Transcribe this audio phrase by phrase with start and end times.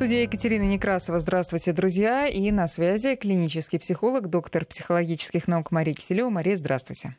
[0.00, 1.20] студии Екатерина Некрасова.
[1.20, 2.26] Здравствуйте, друзья.
[2.26, 6.30] И на связи клинический психолог, доктор психологических наук Мария Киселева.
[6.30, 7.16] Мария, здравствуйте.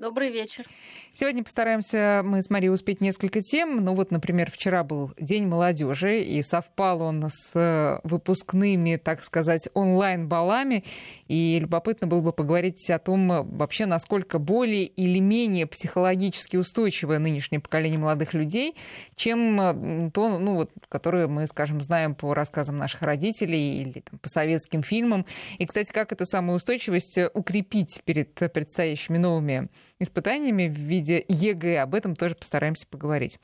[0.00, 0.64] Добрый вечер.
[1.12, 3.84] Сегодня постараемся мы с Марией успеть несколько тем.
[3.84, 10.84] Ну вот, например, вчера был День молодежи, и совпал он с выпускными, так сказать, онлайн-балами.
[11.28, 17.60] И любопытно было бы поговорить о том, вообще, насколько более или менее психологически устойчивое нынешнее
[17.60, 18.76] поколение молодых людей,
[19.16, 24.30] чем то, ну вот, которое мы, скажем, знаем по рассказам наших родителей или там, по
[24.30, 25.26] советским фильмам.
[25.58, 29.68] И, кстати, как эту самую устойчивость укрепить перед предстоящими новыми
[30.00, 31.82] испытаниями в виде ЕГЭ.
[31.82, 33.38] Об этом тоже постараемся поговорить.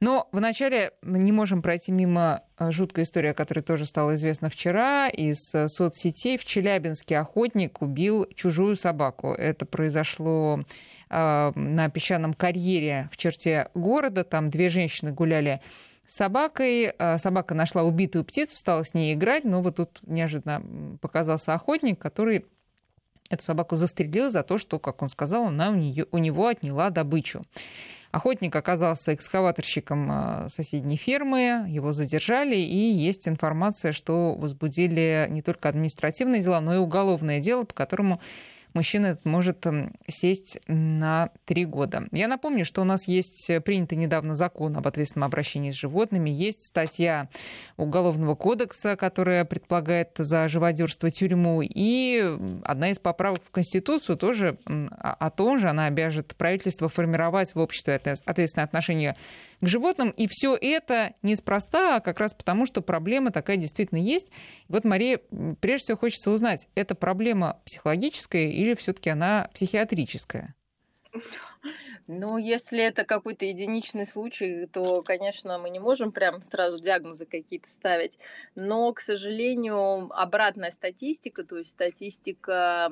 [0.00, 5.08] Но вначале не можем пройти мимо э, жуткой истории, о которой тоже стало известно вчера.
[5.08, 9.32] Из э, соцсетей в Челябинске охотник убил чужую собаку.
[9.32, 10.60] Это произошло
[11.08, 14.24] э, на песчаном карьере в черте города.
[14.24, 15.56] Там две женщины гуляли
[16.06, 16.92] с собакой.
[17.16, 22.44] Собака нашла убитую птицу, стала с ней играть, но вот тут неожиданно показался охотник, который
[23.34, 26.90] эту собаку застрелил за то, что, как он сказал, она у, нее, у него отняла
[26.90, 27.42] добычу.
[28.14, 35.68] Охотник оказался экскаваторщиком а, соседней фермы, его задержали, и есть информация, что возбудили не только
[35.68, 38.20] административные дела, но и уголовное дело, по которому
[38.74, 39.64] мужчина может
[40.08, 42.06] сесть на три года.
[42.12, 46.66] Я напомню, что у нас есть принятый недавно закон об ответственном обращении с животными, есть
[46.66, 47.28] статья
[47.76, 54.58] Уголовного кодекса, которая предполагает за живодерство тюрьму, и одна из поправок в Конституцию тоже
[54.98, 59.14] о том же, она обяжет правительство формировать в обществе ответственное отношение
[59.60, 60.10] к животным.
[60.10, 64.32] И все это неспроста, а как раз потому, что проблема такая действительно есть.
[64.68, 65.20] вот, Мария,
[65.60, 70.54] прежде всего хочется узнать, это проблема психологическая или все-таки она психиатрическая?
[72.06, 77.68] Ну, если это какой-то единичный случай, то, конечно, мы не можем прям сразу диагнозы какие-то
[77.68, 78.18] ставить.
[78.54, 82.90] Но, к сожалению, обратная статистика, то есть статистика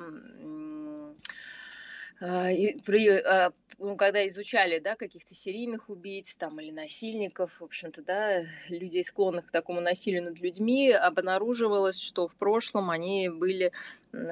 [2.23, 8.45] при, а, ну, когда изучали, да, каких-то серийных убийц там или насильников, в общем-то, да,
[8.69, 13.73] людей, склонных к такому насилию над людьми, обнаруживалось, что в прошлом они были,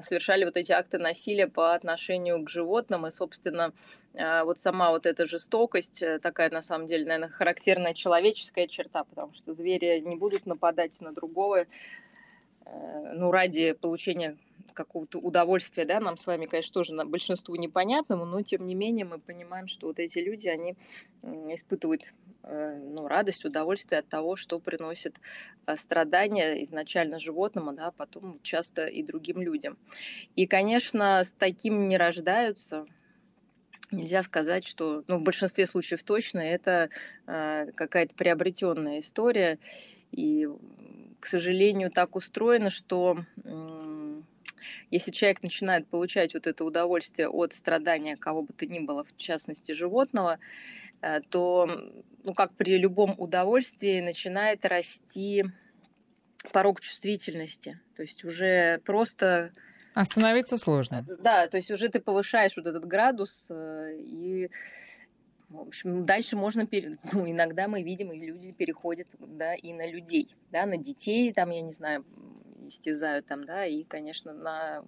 [0.03, 3.72] совершали вот эти акты насилия по отношению к животным, и, собственно,
[4.14, 9.03] а, вот сама вот эта жестокость, э, такая, на самом деле, наверное, характерная человеческая черта,
[9.03, 11.66] потому что звери не будут нападать на другого,
[12.66, 14.38] э, ну, ради получения
[14.72, 19.04] какого-то удовольствия, да, нам с вами, конечно, тоже на большинству непонятному, но тем не менее
[19.04, 20.76] мы понимаем, что вот эти люди, они
[21.22, 25.16] испытывают э, ну, радость, удовольствие от того, что приносит
[25.66, 29.78] э, страдания изначально животному, да, а потом часто и другим людям.
[30.36, 32.87] И, конечно, с таким не рождаются,
[33.91, 36.91] нельзя сказать, что, ну, в большинстве случаев точно это
[37.26, 39.58] э, какая-то приобретенная история.
[40.12, 40.48] И,
[41.20, 43.19] к сожалению, так устроено, что
[44.91, 49.16] если человек начинает получать вот это удовольствие от страдания кого бы то ни было, в
[49.16, 50.38] частности животного,
[51.03, 51.66] э, то,
[52.25, 55.44] ну, как при любом удовольствии, начинает расти
[56.53, 57.78] порог чувствительности.
[57.97, 59.53] То есть уже просто...
[59.94, 61.05] Остановиться сложно.
[61.21, 64.50] Да, то есть уже ты повышаешь вот этот градус, э, и
[65.50, 66.67] в общем, дальше можно,
[67.12, 71.50] ну, иногда мы видим, и люди переходят, да, и на людей, да, на детей, там,
[71.50, 72.05] я не знаю,
[72.66, 74.82] истязают там, да, и, конечно, на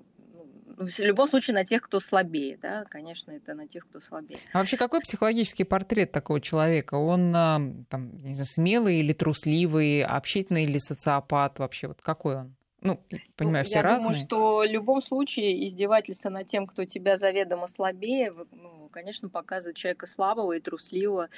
[0.76, 4.38] ну, в любом случае на тех, кто слабее, да, конечно, это на тех, кто слабее.
[4.52, 6.94] А вообще какой психологический портрет такого человека?
[6.94, 11.88] Он а, там, не знаю, смелый или трусливый, общительный или социопат вообще?
[11.88, 12.56] Вот какой он?
[12.82, 13.00] Ну,
[13.36, 13.94] понимаю, ну, все я разные.
[13.94, 19.28] Я думаю, что в любом случае издевательство над тем, кто тебя заведомо слабее, ну, конечно,
[19.28, 21.28] показывает человека слабого и трусливого,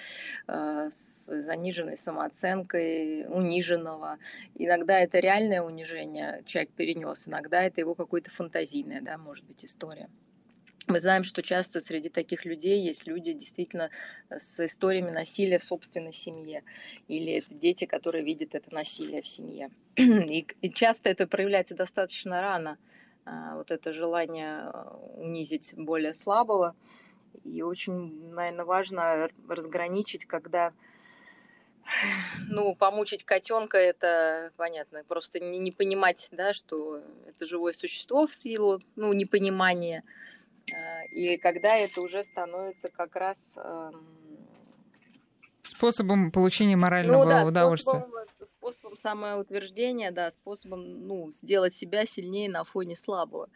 [0.49, 4.19] э, с заниженной самооценкой, униженного.
[4.55, 10.09] Иногда это реальное унижение человек перенес, иногда это его какое-то фантазийное, да, может быть, история.
[10.87, 13.91] Мы знаем, что часто среди таких людей есть люди действительно
[14.31, 16.63] с историями насилия в собственной семье.
[17.09, 19.71] Или это дети, которые видят это насилие в семье.
[19.97, 22.79] И, и часто это проявляется достаточно рано.
[23.25, 26.77] А, вот это желание э, унизить более слабого.
[27.45, 30.73] И очень, наверное, важно разграничить, когда
[32.49, 38.35] ну, помучить котенка это понятно, просто не, не понимать, да, что это живое существо в
[38.35, 40.05] силу, ну, непонимания.
[41.11, 43.59] И когда это уже становится как раз
[45.69, 48.01] способом получения морального ну, да, удовольствия.
[48.01, 53.47] Способом, способом самоутверждения, да, способом, ну, сделать себя сильнее на фоне слабого.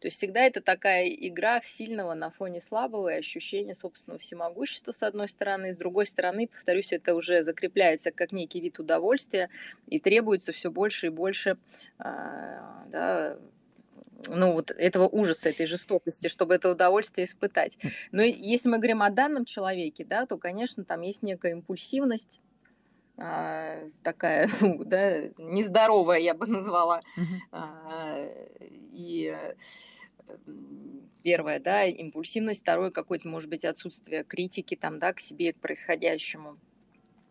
[0.00, 4.92] То есть всегда это такая игра в сильного на фоне слабого и ощущение собственного всемогущества,
[4.92, 9.50] с одной стороны, и с другой стороны, повторюсь, это уже закрепляется как некий вид удовольствия
[9.86, 11.56] и требуется все больше и больше
[11.98, 13.38] а, да,
[14.28, 17.78] ну, вот этого ужаса, этой жестокости, чтобы это удовольствие испытать.
[18.10, 22.40] Но если мы говорим о данном человеке, да, то, конечно, там есть некая импульсивность,
[23.16, 27.00] а, такая, ну, да, нездоровая, я бы назвала.
[27.52, 28.28] А,
[28.92, 29.34] и
[31.22, 36.58] первое, да, импульсивность, второе, какое-то, может быть, отсутствие критики там, да, к себе, к происходящему.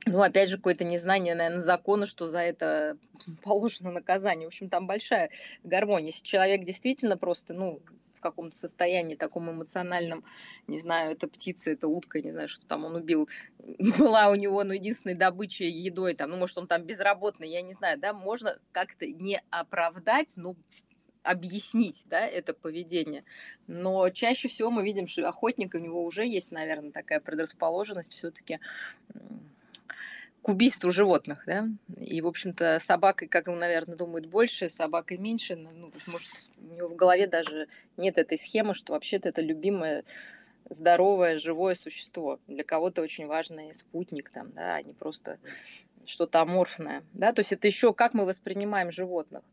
[0.07, 2.98] Ну, опять же, какое-то незнание, наверное, закона, что за это
[3.44, 4.45] положено наказание.
[4.45, 5.30] В общем, там большая
[5.63, 6.07] гармония.
[6.07, 7.81] Если человек действительно просто, ну,
[8.15, 10.24] в каком-то состоянии таком эмоциональном,
[10.68, 13.30] не знаю, это птица, это утка, не знаю, что там он убил,
[14.00, 17.74] была у него, ну, единственной добычей едой, там, ну, может, он там безработный, я не
[17.74, 20.56] знаю, да, можно как-то не оправдать, но
[21.24, 23.24] объяснить, да, это поведение.
[23.68, 28.59] Но чаще всего мы видим, что охотник, у него уже есть, наверное, такая предрасположенность все-таки
[30.47, 31.67] к убийству животных, да,
[31.97, 36.88] и, в общем-то, собакой, как он, наверное, думает больше, собакой меньше, ну, может, у него
[36.88, 37.67] в голове даже
[37.97, 40.05] нет этой схемы, что вообще-то это любимое
[40.69, 42.39] здоровое, живое существо.
[42.47, 45.38] Для кого-то очень важный спутник, там, да, а не просто
[46.05, 47.03] что-то аморфное.
[47.11, 47.33] Да?
[47.33, 49.44] То есть это еще как мы воспринимаем животных.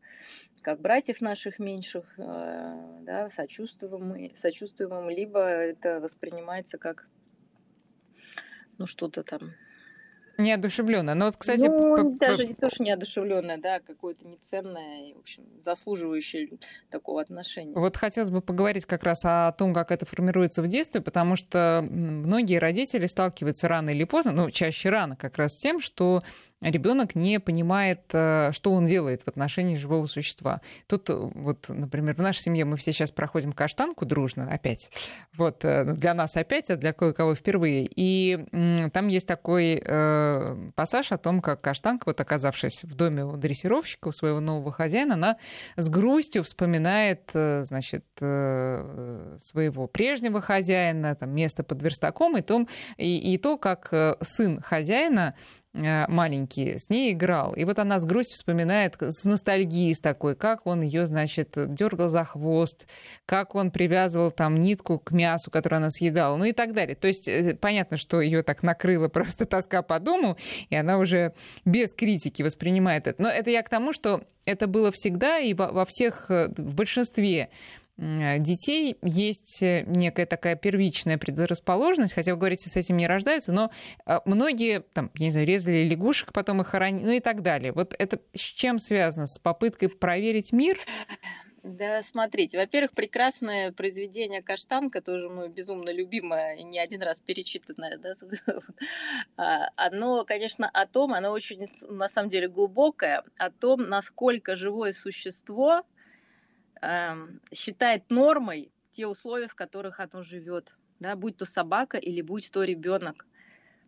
[0.63, 7.09] Как братьев наших меньших, э, да, сочувствуем, сочувствуем, либо это воспринимается как
[8.79, 9.55] ну, что-то там
[10.39, 11.15] Неодушевленная.
[11.15, 11.67] Но вот, кстати...
[11.67, 16.59] Ну, даже не то, что неодушевленная, да, какое-то неценное, в общем, заслуживающее
[16.91, 17.75] такого отношения.
[17.75, 21.87] Вот хотелось бы поговорить как раз о том, как это формируется в детстве, потому что
[21.89, 26.21] многие родители сталкиваются рано или поздно, ну, чаще рано как раз с тем, что
[26.71, 30.61] ребенок не понимает, э, что он делает в отношении живого существа.
[30.87, 34.91] Тут э, вот, например, в нашей семье мы все сейчас проходим каштанку дружно опять.
[35.37, 37.89] Вот э, для нас опять, а для кое-кого впервые.
[37.95, 38.47] И
[38.93, 44.09] там есть такой э, пассаж о том, как каштанка, вот оказавшись в доме у дрессировщика,
[44.09, 45.37] у своего нового хозяина, она
[45.77, 53.39] с грустью вспоминает, значит, своего прежнего хозяина, там, место под верстаком, и, том, и, и
[53.39, 55.35] то, как сын хозяина
[55.75, 57.53] Э, маленький, с ней играл.
[57.55, 62.09] И вот она с грустью вспоминает, с ностальгией с такой, как он ее, значит, дергал
[62.09, 62.87] за хвост,
[63.27, 66.95] как он привязывал там нитку к мясу, которое она съедала, ну и так далее.
[66.95, 70.37] То есть э, понятно, что ее так накрыла просто тоска по дому,
[70.71, 71.33] и она уже
[71.65, 73.21] без критики воспринимает это.
[73.21, 77.49] Но это я к тому, что это было всегда и во всех, э, в большинстве
[77.97, 83.71] детей есть э, некая такая первичная предрасположенность, хотя вы говорите, с этим не рождаются, но
[84.07, 87.73] э, многие, там, не знаю, резали лягушек, потом их хоронили, ну и так далее.
[87.73, 89.27] Вот это с чем связано?
[89.27, 90.79] С попыткой проверить мир?
[91.63, 98.13] Да, смотрите, во-первых, прекрасное произведение Каштанка, тоже мое безумно любимое не один раз перечитанное, да,
[99.39, 104.93] а, оно, конечно, о том, оно очень, на самом деле, глубокое, о том, насколько живое
[104.93, 105.85] существо
[107.53, 112.63] считает нормой те условия, в которых оно живет, да, будь то собака или будь то
[112.63, 113.27] ребенок.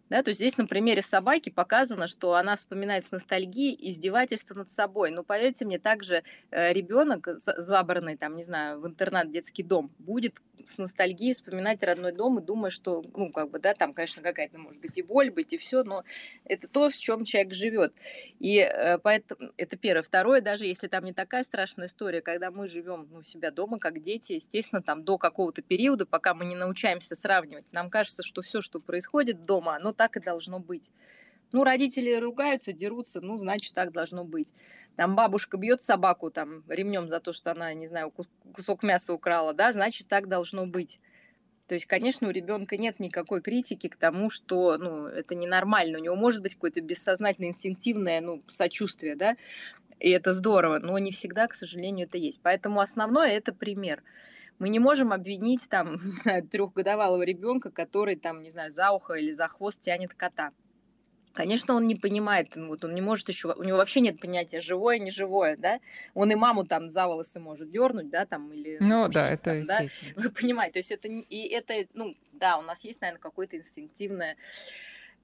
[0.08, 4.70] Да, то есть здесь на примере собаки показано, что она вспоминает с ностальгией издевательство над
[4.70, 5.10] собой.
[5.10, 10.36] Но поверьте мне, также э, ребенок, забранный там, не знаю, в интернат, детский дом, будет
[10.64, 14.58] с ностальгией вспоминать родной дом и думая, что, ну, как бы, да, там, конечно, какая-то,
[14.58, 16.04] может быть, и боль быть, и все, но
[16.44, 17.92] это то, в чем человек живет.
[18.38, 20.02] И э, поэтому это первое.
[20.02, 23.78] Второе, даже если там не такая страшная история, когда мы живем ну, у себя дома,
[23.78, 28.42] как дети, естественно, там до какого-то периода, пока мы не научаемся сравнивать, нам кажется, что
[28.42, 30.90] все, что происходит дома, оно так и должно быть.
[31.52, 34.52] Ну, родители ругаются, дерутся, ну, значит, так должно быть.
[34.96, 38.12] Там бабушка бьет собаку там ремнем за то, что она, не знаю,
[38.54, 40.98] кусок мяса украла, да, значит, так должно быть.
[41.68, 45.98] То есть, конечно, у ребенка нет никакой критики к тому, что ну, это ненормально.
[45.98, 49.36] У него может быть какое-то бессознательное, инстинктивное ну, сочувствие, да,
[49.98, 52.40] и это здорово, но не всегда, к сожалению, это есть.
[52.42, 54.02] Поэтому основное это пример.
[54.58, 59.14] Мы не можем обвинить там, не знаю, трехгодовалого ребенка, который там, не знаю, за ухо
[59.14, 60.52] или за хвост тянет кота.
[61.36, 64.98] Конечно, он не понимает, вот он не может еще, у него вообще нет понятия живое,
[64.98, 65.80] не живое, да.
[66.14, 68.78] Он и маму там за волосы может дернуть, да, там или.
[68.80, 69.82] Ну да, это там, да?
[70.16, 74.38] Вы понимаете, то есть это и это, ну да, у нас есть, наверное, какое-то инстинктивное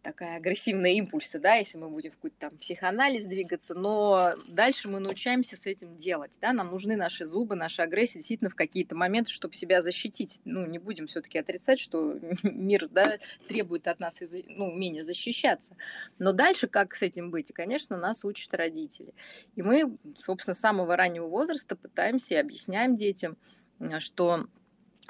[0.03, 4.99] такая агрессивные импульсы, да, если мы будем в какой-то там психоанализ двигаться, но дальше мы
[4.99, 9.31] научаемся с этим делать, да, нам нужны наши зубы, наша агрессия действительно в какие-то моменты,
[9.31, 10.41] чтобы себя защитить.
[10.45, 13.19] Ну, не будем все-таки отрицать, что мир, да,
[13.49, 15.77] требует от нас, ну, умения защищаться.
[16.19, 17.53] Но дальше как с этим быть?
[17.53, 19.15] конечно, нас учат родители.
[19.55, 23.37] И мы, собственно, с самого раннего возраста пытаемся и объясняем детям,
[23.99, 24.47] что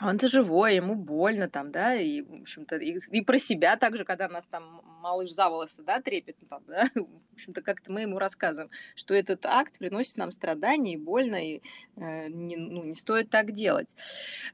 [0.00, 4.28] он-то живой, ему больно там, да, и, в общем-то, и, и про себя также, когда
[4.28, 8.18] нас там малыш за волосы, да, трепет, ну, там, да, в общем-то, как-то мы ему
[8.18, 11.60] рассказываем, что этот акт приносит нам страдания и больно, и
[11.96, 13.94] э, не, ну, не стоит так делать.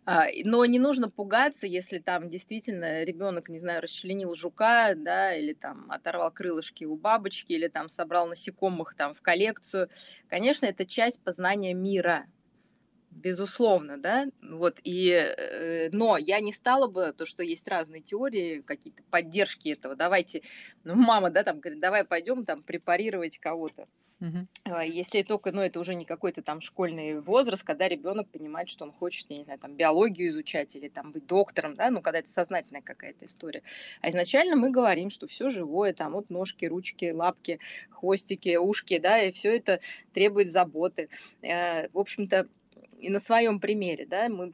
[0.04, 5.52] А, но не нужно пугаться, если там действительно ребенок, не знаю, расчленил жука, да, или
[5.52, 9.88] там оторвал крылышки у бабочки, или там собрал насекомых там в коллекцию.
[10.28, 12.26] Конечно, это часть познания мира,
[13.18, 18.62] безусловно, да, вот, и, э, но я не стала бы, то, что есть разные теории,
[18.62, 20.42] какие-то поддержки этого, давайте,
[20.84, 23.86] ну, мама, да, там, говорит, давай пойдем там препарировать кого-то,
[24.20, 24.84] Uh-huh.
[24.84, 28.92] Если только, ну, это уже не какой-то там школьный возраст, когда ребенок понимает, что он
[28.92, 32.28] хочет, я не знаю, там, биологию изучать или там быть доктором, да, ну, когда это
[32.28, 33.62] сознательная какая-то история.
[34.00, 37.60] А изначально мы говорим, что все живое, там, вот ножки, ручки, лапки,
[37.90, 39.80] хвостики, ушки, да, и все это
[40.12, 41.08] требует заботы.
[41.42, 42.48] Э, в общем-то,
[42.98, 44.52] и на своем примере, да, мы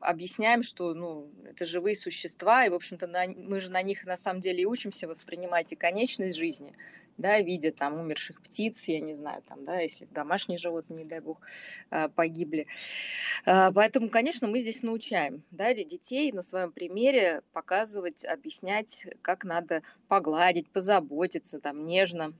[0.00, 4.16] объясняем, что ну, это живые существа, и, в общем-то, на, мы же на них на
[4.16, 6.74] самом деле и учимся воспринимать и конечность жизни,
[7.16, 11.20] да, видя там умерших птиц, я не знаю, там, да, если домашние животные, не дай
[11.20, 11.40] бог,
[11.90, 12.66] а, погибли.
[13.46, 19.82] А, поэтому, конечно, мы здесь научаем, да, детей на своем примере показывать, объяснять, как надо
[20.08, 22.34] погладить, позаботиться, там, нежно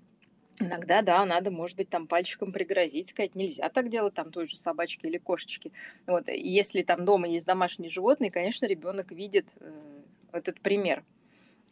[0.61, 4.57] Иногда, да, надо, может быть, там пальчиком пригрозить, сказать, нельзя так делать там той же
[4.57, 5.73] собачке или кошечке.
[6.07, 6.29] Вот.
[6.29, 9.73] Если там дома есть домашние животные, конечно, ребенок видит э,
[10.33, 11.03] этот пример.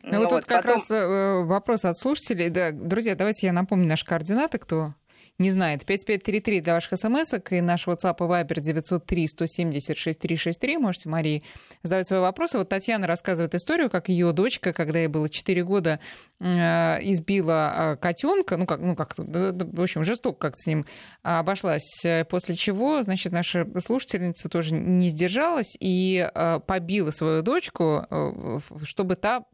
[0.02, 0.76] Ну, вот, вот тут как потом...
[0.78, 2.48] раз э, вопрос от слушателей.
[2.48, 4.94] Да, друзья, давайте я напомню наши координаты, кто
[5.38, 5.84] не знает.
[5.84, 10.78] 5533 для ваших смс и наш WhatsApp и Viber 903 170 6363.
[10.78, 11.42] Можете, Марии,
[11.82, 12.58] задавать свои вопросы.
[12.58, 16.00] Вот Татьяна рассказывает историю, как ее дочка, когда ей было 4 года,
[16.38, 16.44] э,
[17.02, 20.84] избила э, котенка, ну как, ну как, в общем, жестоко как-то с ним
[21.22, 28.06] обошлась, после чего, значит, наша слушательница тоже не сдержалась и э, побила свою дочку,
[28.84, 29.44] чтобы та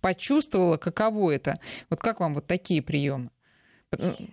[0.00, 1.58] почувствовала, каково это.
[1.90, 3.30] Вот как вам вот такие приемы?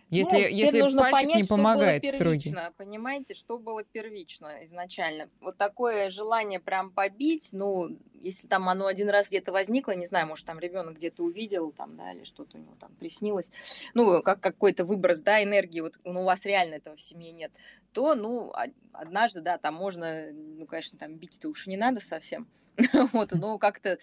[0.09, 2.55] Если, ну, если нужно пальчик понять, не помогает что было строгий.
[2.77, 5.29] Понимаете, что было первично изначально.
[5.41, 10.27] Вот такое желание прям побить, ну, если там оно один раз где-то возникло, не знаю,
[10.27, 13.51] может, там ребенок где-то увидел, там, да, или что-то у него там приснилось,
[13.93, 17.51] ну, как какой-то выброс, да, энергии, вот ну, у вас реально этого в семье нет,
[17.91, 18.53] то, ну,
[18.91, 22.47] однажды, да, там можно, ну, конечно, там бить-то уж не надо совсем,
[23.13, 23.99] вот, но как-то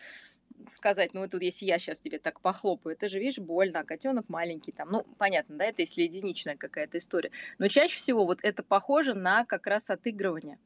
[0.72, 4.28] сказать, ну, тут если я сейчас тебе так похлопаю, это же, видишь, больно, а котенок
[4.28, 4.88] маленький там.
[4.90, 7.30] Ну, понятно, да, это если единичная какая-то история.
[7.58, 10.58] Но чаще всего вот это похоже на как раз отыгрывание.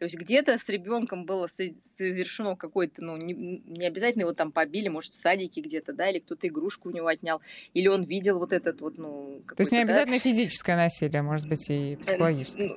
[0.00, 4.88] То есть где-то с ребенком было совершено какое-то, ну, не, не обязательно его там побили,
[4.88, 7.42] может, в садике где-то, да, или кто-то игрушку у него отнял,
[7.74, 9.42] или он видел вот этот вот, ну...
[9.46, 10.22] То есть не обязательно да?
[10.22, 12.70] физическое насилие, может быть, и психологическое.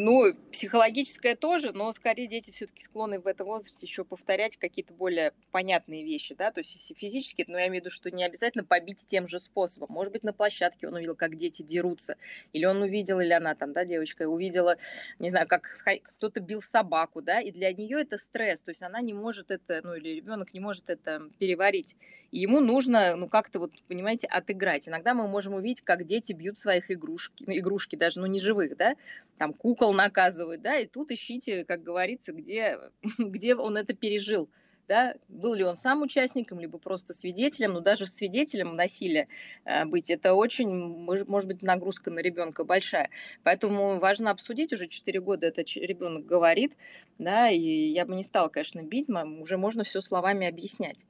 [0.00, 5.32] Ну, психологическое тоже, но скорее дети все-таки склонны в этом возрасте еще повторять какие-то более
[5.50, 8.62] понятные вещи, да, то есть если физически, но я имею в виду, что не обязательно
[8.62, 9.88] побить тем же способом.
[9.90, 12.14] Может быть, на площадке он увидел, как дети дерутся,
[12.52, 14.76] или он увидел, или она там, да, девочка, увидела,
[15.18, 15.66] не знаю, как
[16.04, 19.80] кто-то бил собаку, да, и для нее это стресс, то есть она не может это,
[19.82, 21.96] ну, или ребенок не может это переварить.
[22.30, 24.88] И ему нужно, ну, как-то вот, понимаете, отыграть.
[24.88, 28.94] Иногда мы можем увидеть, как дети бьют своих игрушки, игрушки даже, ну, не живых, да,
[29.38, 32.78] там кукол наказывают, да, и тут ищите, как говорится, где,
[33.18, 34.48] где он это пережил,
[34.88, 39.28] да, был ли он сам участником, либо просто свидетелем, но даже свидетелем насилия
[39.64, 43.10] э, быть, это очень, может быть, нагрузка на ребенка большая.
[43.42, 46.74] Поэтому важно обсудить, уже 4 года этот ребенок говорит,
[47.18, 51.04] да, и я бы не стала, конечно, бить, уже можно все словами объяснять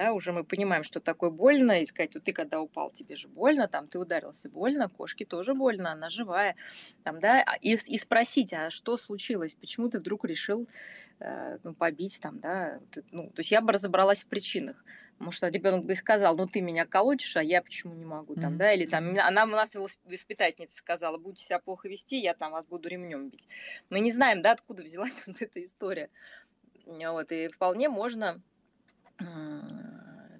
[0.00, 3.28] да, уже мы понимаем, что такое больно, и сказать, вот ты когда упал, тебе же
[3.28, 6.56] больно, там ты ударился, больно, кошке тоже больно, она живая,
[7.04, 10.66] там, да, а, и, и спросить, а что случилось, почему ты вдруг решил
[11.18, 12.80] э, ну, побить, там, да,
[13.10, 16.62] ну, то есть я бы разобралась в причинах, потому что ребенок бы сказал, ну ты
[16.62, 18.56] меня колотишь, а я почему не могу, там, mm-hmm.
[18.56, 19.76] да, или там, она у нас
[20.06, 23.46] воспитательница сказала, будете себя плохо вести, я там вас буду ремнем бить.
[23.90, 26.08] Мы не знаем, да, откуда взялась вот эта история.
[26.86, 28.42] Вот, и вполне можно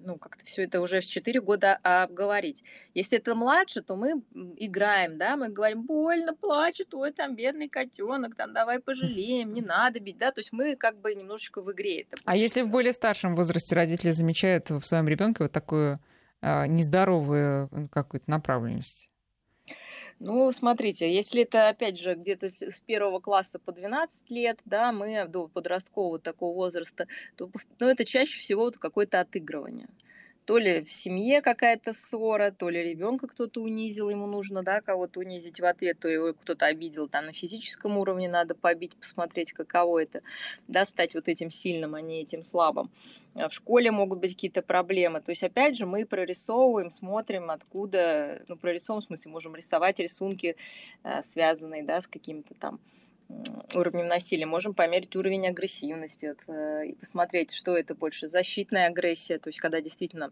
[0.03, 2.63] ну, как-то все это уже в 4 года обговорить.
[2.93, 4.21] Если это младше, то мы
[4.57, 9.99] играем, да, мы говорим, больно, плачет, ой, там бедный котенок, там давай пожалеем, не надо
[9.99, 12.17] бить, да, то есть мы как бы немножечко в игре это.
[12.25, 15.99] А если в более старшем возрасте родители замечают в своем ребенке вот такую
[16.41, 19.10] э, нездоровую какую-то направленность?
[20.23, 25.25] Ну, смотрите, если это, опять же, где-то с первого класса по 12 лет, да, мы
[25.27, 27.49] до подросткового такого возраста, то
[27.79, 29.87] ну, это чаще всего вот какое-то отыгрывание
[30.51, 35.21] то ли в семье какая-то ссора, то ли ребенка кто-то унизил, ему нужно, да, кого-то
[35.21, 40.03] унизить в ответ, то его кто-то обидел, там на физическом уровне надо побить, посмотреть, каково
[40.03, 40.23] это,
[40.67, 42.91] да, стать вот этим сильным, а не этим слабым.
[43.33, 45.21] А в школе могут быть какие-то проблемы.
[45.21, 50.57] То есть, опять же, мы прорисовываем, смотрим, откуда, ну, прорисовываем, в смысле, можем рисовать рисунки,
[51.05, 52.81] э, связанные, да, с какими-то там
[53.73, 59.37] уровнем насилия, можем померить уровень агрессивности вот, э, и посмотреть, что это больше защитная агрессия,
[59.37, 60.31] то есть когда действительно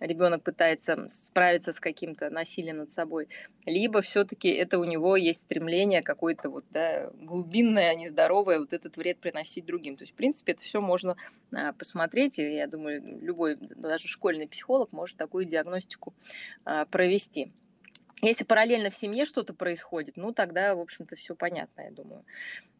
[0.00, 3.28] ребенок пытается справиться с каким-то насилием над собой,
[3.64, 9.18] либо все-таки это у него есть стремление какое-то вот да, глубинное, нездоровое, вот этот вред
[9.18, 9.96] приносить другим.
[9.96, 11.16] То есть, в принципе, это все можно
[11.54, 16.14] а, посмотреть, и я думаю, любой, даже школьный психолог может такую диагностику
[16.64, 17.52] а, провести.
[18.22, 22.24] Если параллельно в семье что-то происходит, ну тогда, в общем-то, все понятно, я думаю.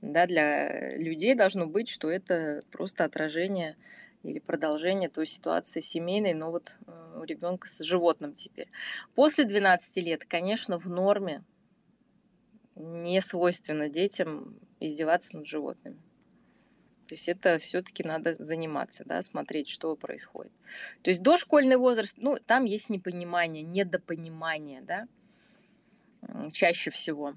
[0.01, 3.77] Да, для людей должно быть, что это просто отражение
[4.23, 8.69] или продолжение той ситуации семейной, но вот э, у ребенка с животным теперь.
[9.15, 11.45] После 12 лет, конечно, в норме
[12.75, 16.01] не свойственно детям издеваться над животными.
[17.07, 20.53] То есть это все-таки надо заниматься, да, смотреть, что происходит.
[21.03, 25.07] То есть дошкольный возраст, ну, там есть непонимание, недопонимание, да,
[26.53, 27.35] чаще всего.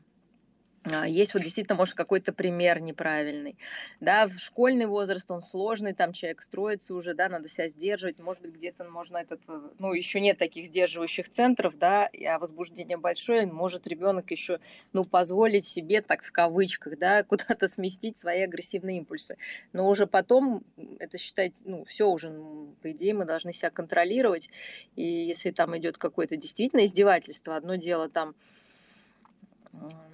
[0.93, 3.57] А, есть вот действительно, может, какой-то пример неправильный.
[3.99, 8.19] Да, в школьный возраст он сложный, там человек строится уже, да, надо себя сдерживать.
[8.19, 12.97] Может быть, где-то можно этот, э, ну, еще нет таких сдерживающих центров, да, а возбуждение
[12.97, 14.59] большое, может ребенок еще,
[14.93, 19.37] ну, позволить себе, так в кавычках, да, куда-то сместить свои агрессивные импульсы.
[19.73, 20.63] Но уже потом
[20.99, 24.49] это считать, ну, все уже, ну, по идее, мы должны себя контролировать.
[24.95, 28.35] И если там идет какое-то действительно издевательство, одно дело там,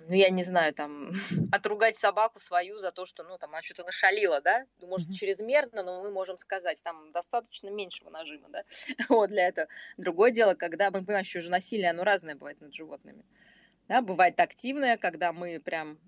[0.08, 1.12] ну, я не знаю, там,
[1.51, 5.13] отругать собаку свою за то, что, ну, там, она что-то нашалила, да, ну, может, mm-hmm.
[5.13, 8.63] чрезмерно, но мы можем сказать, там, достаточно меньшего нажима, да,
[9.10, 9.67] вот для этого.
[9.98, 13.24] Другое дело, когда, мы понимаем, что уже насилие, оно разное бывает над животными,
[13.88, 16.00] да, бывает активное, когда мы прям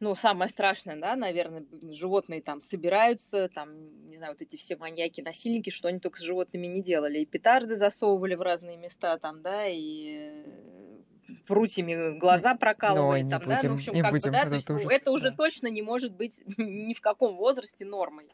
[0.00, 5.20] ну, самое страшное, да, наверное, животные там собираются, там, не знаю, вот эти все маньяки,
[5.20, 7.18] насильники, что они только с животными не делали.
[7.18, 10.44] И петарды засовывали в разные места там, да, и
[11.46, 14.54] прутьями глаза прокалывали, Ой, там, будем, да, ну, в общем, как будем, бы, да, то
[14.54, 15.36] есть, ужас, это уже да.
[15.36, 18.26] точно не может быть ни в каком возрасте нормой.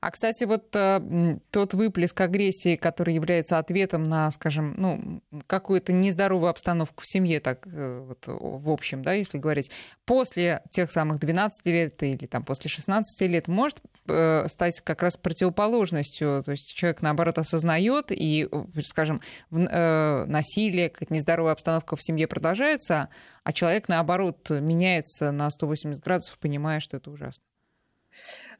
[0.00, 6.50] А, кстати, вот э, тот выплеск агрессии, который является ответом на, скажем, ну, какую-то нездоровую
[6.50, 9.70] обстановку в семье, так э, вот в общем, да, если говорить,
[10.04, 15.16] после тех самых 12 лет или там после 16 лет может э, стать как раз
[15.16, 18.48] противоположностью, то есть человек, наоборот, осознает и,
[18.84, 23.08] скажем, в, э, насилие, какая-то нездоровая обстановка в семье продолжается,
[23.44, 27.42] а человек, наоборот, меняется на 180 градусов, понимая, что это ужасно.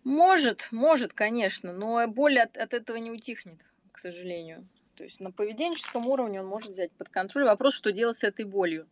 [0.04, 3.60] Может, может, конечно, но боль от, от этого не утихнет,
[3.92, 4.68] к сожалению.
[4.94, 7.44] То есть на поведенческом уровне он может взять под контроль.
[7.44, 8.88] Вопрос, что делать с этой болью.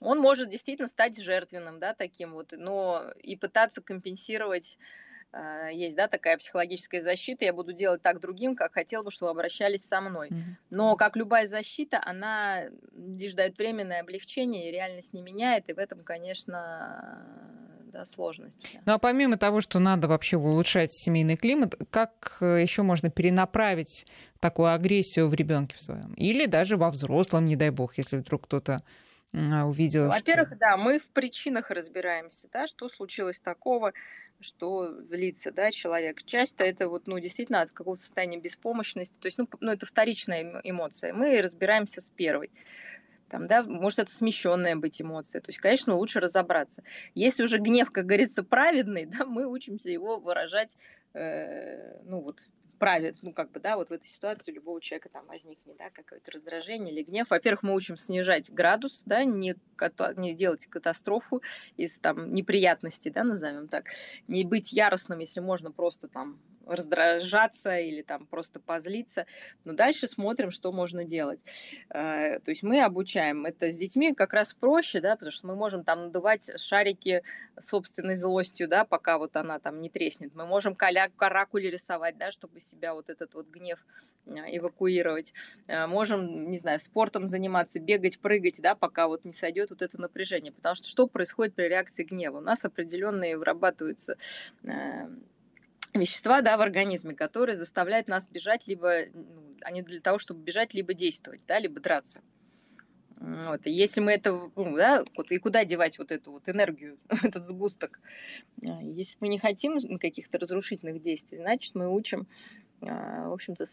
[0.00, 4.78] Он может действительно стать жертвенным, да, таким вот, но и пытаться компенсировать
[5.72, 9.84] есть, да, такая психологическая защита, я буду делать так другим, как хотел бы, чтобы обращались
[9.84, 10.28] со мной.
[10.28, 10.40] Mm-hmm.
[10.70, 12.64] Но, как любая защита, она
[12.94, 17.24] лишь дает временное облегчение и реальность не меняет, и в этом, конечно,
[17.90, 18.80] да, сложности.
[18.86, 24.06] Ну а помимо того, что надо вообще улучшать семейный климат, как э, еще можно перенаправить
[24.38, 26.14] такую агрессию в ребенке в своем?
[26.14, 28.82] Или даже во взрослом, не дай бог, если вдруг кто-то
[29.32, 30.08] увидел.
[30.08, 30.58] Во-первых, что...
[30.58, 33.92] да, мы в причинах разбираемся, да, что случилось такого,
[34.40, 36.24] что злится, да, человек.
[36.24, 40.60] Часто это вот, ну, действительно от какого-то состояния беспомощности, то есть, ну, ну, это вторичная
[40.64, 41.12] эмоция.
[41.12, 42.50] Мы разбираемся с первой
[43.30, 45.40] там, да, может это смещенная быть эмоция.
[45.40, 46.82] То есть, конечно, лучше разобраться.
[47.14, 50.76] Если уже гнев, как говорится, праведный, да, мы учимся его выражать,
[51.14, 52.48] э, ну вот
[52.80, 55.90] правит, ну как бы, да, вот в этой ситуации у любого человека там возникнет, да,
[55.90, 57.28] какое-то раздражение или гнев.
[57.28, 59.54] Во-первых, мы учим снижать градус, да, не,
[60.16, 61.42] не делать катастрофу
[61.76, 63.90] из там неприятностей, да, назовем так,
[64.26, 69.26] не быть яростным, если можно просто там раздражаться или там просто позлиться.
[69.64, 71.40] Но дальше смотрим, что можно делать.
[71.90, 73.46] Э, то есть мы обучаем.
[73.46, 77.22] Это с детьми как раз проще, да, потому что мы можем там надувать шарики
[77.58, 80.34] собственной злостью, да, пока вот она там не треснет.
[80.34, 83.84] Мы можем каракули рисовать, да, чтобы себя вот этот вот гнев
[84.26, 85.32] э, эвакуировать.
[85.66, 90.00] Э, можем, не знаю, спортом заниматься, бегать, прыгать, да, пока вот не сойдет вот это
[90.00, 90.52] напряжение.
[90.52, 92.38] Потому что что происходит при реакции гнева?
[92.38, 94.16] У нас определенные вырабатываются
[95.94, 100.74] вещества да, в организме, которые заставляют нас бежать, либо ну, они для того, чтобы бежать,
[100.74, 102.20] либо действовать, да, либо драться.
[103.20, 103.66] Вот.
[103.66, 107.44] И если мы это, ну, да, вот, и куда девать вот эту вот энергию, этот
[107.44, 108.00] сгусток?
[108.64, 112.26] А, если мы не хотим каких-то разрушительных действий, значит, мы учим
[112.82, 113.64] а, в общем-то,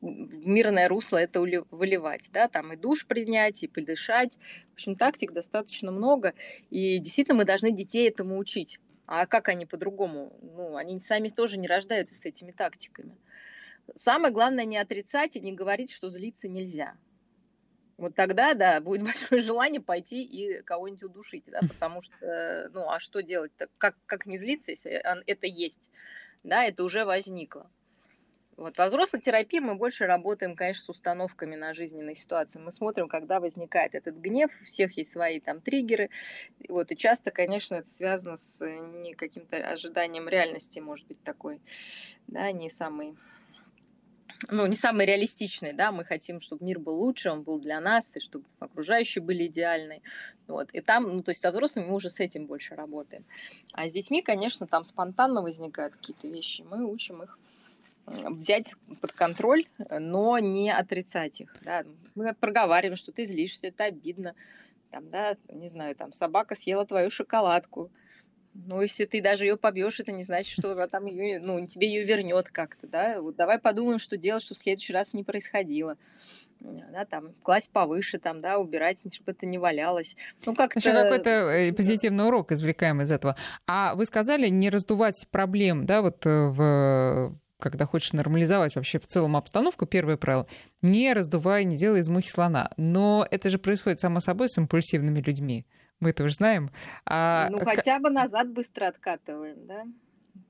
[0.00, 4.38] мирное русло это выливать, да, там и душ принять, и подышать.
[4.70, 6.34] В общем, тактик достаточно много,
[6.70, 8.80] и действительно мы должны детей этому учить.
[9.06, 10.36] А как они по-другому?
[10.42, 13.16] Ну, они сами тоже не рождаются с этими тактиками.
[13.94, 16.96] Самое главное не отрицать и не говорить, что злиться нельзя.
[17.98, 22.98] Вот тогда, да, будет большое желание пойти и кого-нибудь удушить, да, потому что, ну, а
[22.98, 23.68] что делать-то?
[23.78, 24.90] Как, как не злиться, если
[25.26, 25.90] это есть?
[26.42, 27.70] Да, это уже возникло.
[28.56, 28.78] Вот.
[28.78, 32.58] Во взрослой терапии мы больше работаем, конечно, с установками на жизненные ситуации.
[32.58, 36.10] Мы смотрим, когда возникает этот гнев, у всех есть свои там триггеры.
[36.68, 36.90] Вот.
[36.90, 41.60] И часто, конечно, это связано с э, не каким-то ожиданием реальности, может быть, такой,
[42.26, 43.14] да, не самый
[44.50, 48.16] ну, не самый реалистичный, да, мы хотим, чтобы мир был лучше, он был для нас,
[48.16, 50.02] и чтобы окружающие были идеальны,
[50.46, 53.24] вот, и там, ну, то есть со взрослыми мы уже с этим больше работаем,
[53.72, 57.38] а с детьми, конечно, там спонтанно возникают какие-то вещи, мы учим их
[58.06, 64.34] взять под контроль, но не отрицать их, да, мы проговариваем, что ты злишься, это обидно,
[64.90, 67.90] там, да, не знаю, там, собака съела твою шоколадку,
[68.64, 72.04] ну, если ты даже ее побьешь, это не значит, что там ее, ну, тебе ее
[72.04, 73.20] вернет как-то, да.
[73.20, 75.96] Вот давай подумаем, что делать, чтобы в следующий раз не происходило.
[76.60, 80.16] Да, там, класть повыше, там, да, убирать, чтобы это не валялось.
[80.46, 80.78] Ну, как-то...
[80.78, 83.36] Еще какой-то э, позитивный урок извлекаем из этого.
[83.66, 89.06] А вы сказали не раздувать проблем, да, вот э, в когда хочешь нормализовать вообще в
[89.06, 90.46] целом обстановку, первое правило—
[90.82, 92.70] не раздувай, не делай из мухи слона.
[92.76, 95.66] Но это же происходит само собой с импульсивными людьми
[96.00, 96.70] мы это уже знаем.
[97.04, 97.48] А...
[97.50, 99.84] Ну, хотя бы назад быстро откатываем, да?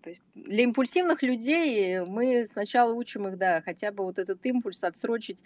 [0.03, 4.83] То есть для импульсивных людей мы сначала учим их, да, хотя бы вот этот импульс
[4.85, 5.45] отсрочить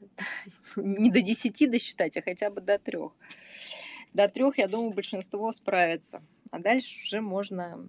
[0.76, 3.12] не до 10 досчитать, а хотя бы до трех.
[4.14, 6.22] До трех, я думаю, большинство справится.
[6.50, 7.86] А дальше уже можно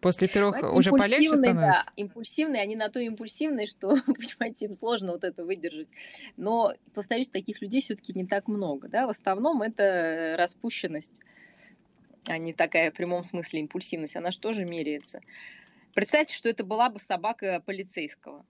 [0.00, 1.84] После трех уже полегче становится?
[1.84, 5.88] Да, импульсивные, они на то импульсивные, что, понимаете, им сложно вот это выдержать.
[6.36, 8.88] Но, повторюсь, таких людей все-таки не так много.
[8.88, 9.06] Да?
[9.06, 11.20] В основном это распущенность,
[12.28, 14.16] а не такая в прямом смысле импульсивность.
[14.16, 15.20] Она же тоже меряется.
[15.94, 18.44] Представьте, что это была бы собака полицейского.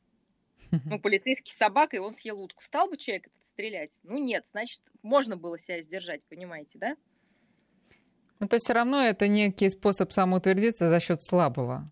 [0.85, 2.63] Ну, полицейский собака, и он съел утку.
[2.63, 4.01] Стал бы человек этот стрелять?
[4.03, 6.97] Ну, нет, значит, можно было себя сдержать, понимаете, да?
[8.39, 11.91] Ну, то есть все равно это некий способ самоутвердиться за счет слабого.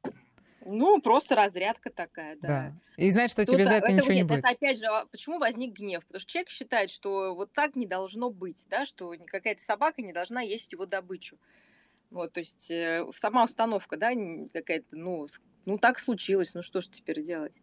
[0.66, 2.48] Ну, просто разрядка такая, да.
[2.48, 2.72] да.
[2.96, 4.38] И знать, что тебе за это, это ничего нет, не будет.
[4.38, 6.04] Это опять же, а почему возник гнев?
[6.07, 10.12] Потому что человек считает, что вот так не должно быть, да, что какая-то собака не
[10.12, 11.37] должна есть его добычу.
[12.11, 14.12] Вот, то есть э, сама установка, да,
[14.52, 15.26] какая-то, ну,
[15.66, 17.61] ну так случилось, ну что ж теперь делать?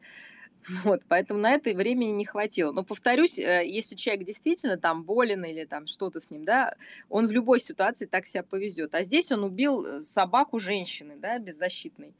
[0.83, 2.71] Вот, поэтому на это времени не хватило.
[2.71, 6.75] Но повторюсь, э, если человек действительно там болен или там что-то с ним, да,
[7.09, 8.93] он в любой ситуации так себя повезет.
[8.95, 12.13] А здесь он убил э, собаку женщины, да, беззащитной.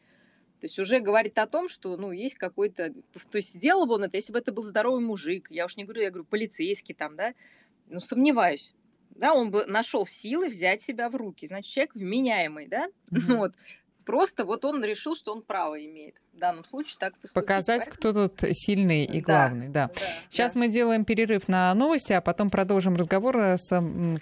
[0.59, 2.93] То есть уже говорит о том, что, ну, есть какой-то...
[3.31, 5.47] То есть сделал бы он это, если бы это был здоровый мужик.
[5.49, 7.33] Я уж не говорю, я говорю, полицейский там, да.
[7.87, 8.75] Ну, сомневаюсь.
[9.09, 11.47] Да, он бы нашел силы взять себя в руки.
[11.47, 12.87] Значит, человек вменяемый, да.
[13.11, 13.37] Mm-hmm.
[13.37, 13.53] Вот.
[14.05, 16.15] Просто вот он решил, что он право имеет.
[16.33, 17.47] В данном случае так поступить.
[17.47, 17.95] Показать, Поэтому...
[17.95, 19.67] кто тут сильный и главный.
[19.67, 19.93] Да, да.
[19.93, 20.59] да Сейчас да.
[20.59, 23.69] мы делаем перерыв на новости, а потом продолжим разговор с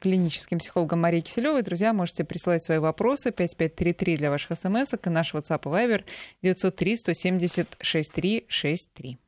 [0.01, 1.61] клиническим психологом Марией Киселевой.
[1.61, 6.03] Друзья, можете присылать свои вопросы 5533 для ваших смс и наш WhatsApp и Viber
[6.41, 9.19] 903 170 6363.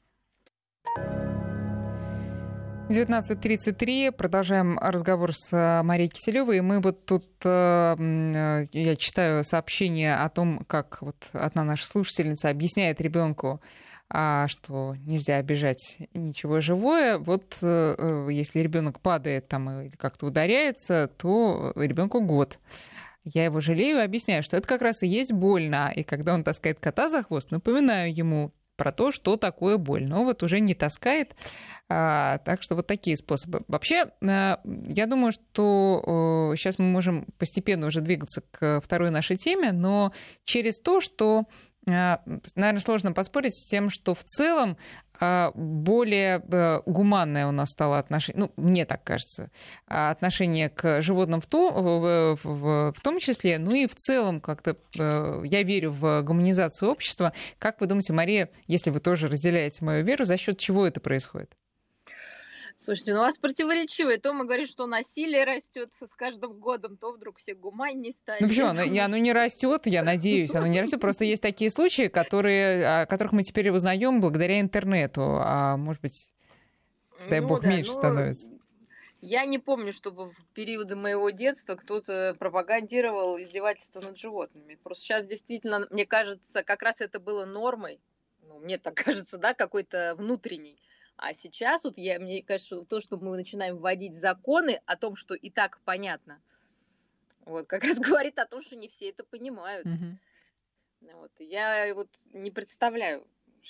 [2.92, 4.12] 19.33.
[4.12, 6.60] Продолжаем разговор с э, Марией Киселевой.
[6.60, 12.50] Мы вот тут, э, э, я читаю сообщение о том, как вот одна наша слушательница
[12.50, 13.62] объясняет ребенку,
[14.10, 17.18] а, что нельзя обижать ничего живое.
[17.18, 22.60] Вот если ребенок падает там или как-то ударяется, то ребенку год.
[23.24, 25.94] Я его жалею и объясняю, что это как раз и есть больно.
[25.96, 28.52] И когда он таскает кота за хвост, напоминаю ему,
[28.82, 30.08] про то, что такое боль.
[30.08, 31.36] Но вот уже не таскает.
[31.88, 33.62] А, так что вот такие способы.
[33.68, 39.72] Вообще, а, я думаю, что сейчас мы можем постепенно уже двигаться к второй нашей теме,
[39.72, 40.14] но
[40.46, 41.46] через то, что
[41.86, 44.78] наверное, сложно поспорить с тем, что в целом
[45.20, 49.52] а, более э, гуманное у нас стало отношение, ну, мне так кажется,
[49.88, 54.78] а, отношение к животным в том, в, в том числе, ну и в целом как-то
[54.98, 57.34] э, я верю в гуманизацию общества.
[57.60, 61.56] Как вы думаете, Мария, если вы тоже разделяете мою веру, за счет чего это происходит?
[62.84, 64.18] Слушайте, ну у вас противоречивое.
[64.18, 68.42] То мы говорим, что насилие растет с каждым годом, то вдруг все гуманнее стали.
[68.42, 68.70] Ну почему?
[68.70, 71.00] Оно, оно не растет, я надеюсь, оно не растет.
[71.00, 75.22] Просто есть такие случаи, которые, о которых мы теперь узнаем благодаря интернету.
[75.22, 76.32] А может быть,
[77.30, 78.48] дай ну, бог, да, меньше ну, становится.
[79.22, 84.80] Я не помню, чтобы в периоды моего детства кто-то пропагандировал издевательство над животными.
[84.82, 88.00] Просто сейчас действительно, мне кажется, как раз это было нормой.
[88.42, 90.80] Ну, мне так кажется, да, какой-то внутренний
[91.22, 95.36] а сейчас вот я, мне кажется, то, что мы начинаем вводить законы о том, что
[95.36, 96.42] и так понятно,
[97.46, 99.86] вот как раз говорит о том, что не все это понимают.
[99.86, 101.14] Mm-hmm.
[101.14, 101.32] Вот.
[101.38, 103.28] Я вот не представляю,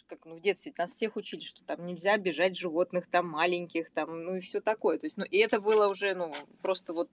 [0.07, 4.23] как ну, в детстве нас всех учили, что там нельзя обижать животных, там маленьких, там,
[4.23, 4.97] ну и все такое.
[4.97, 7.09] То есть, ну, и это было уже, ну, просто вот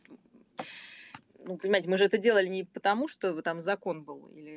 [1.44, 4.47] ну, понимаете, мы же это делали не потому, что там закон был или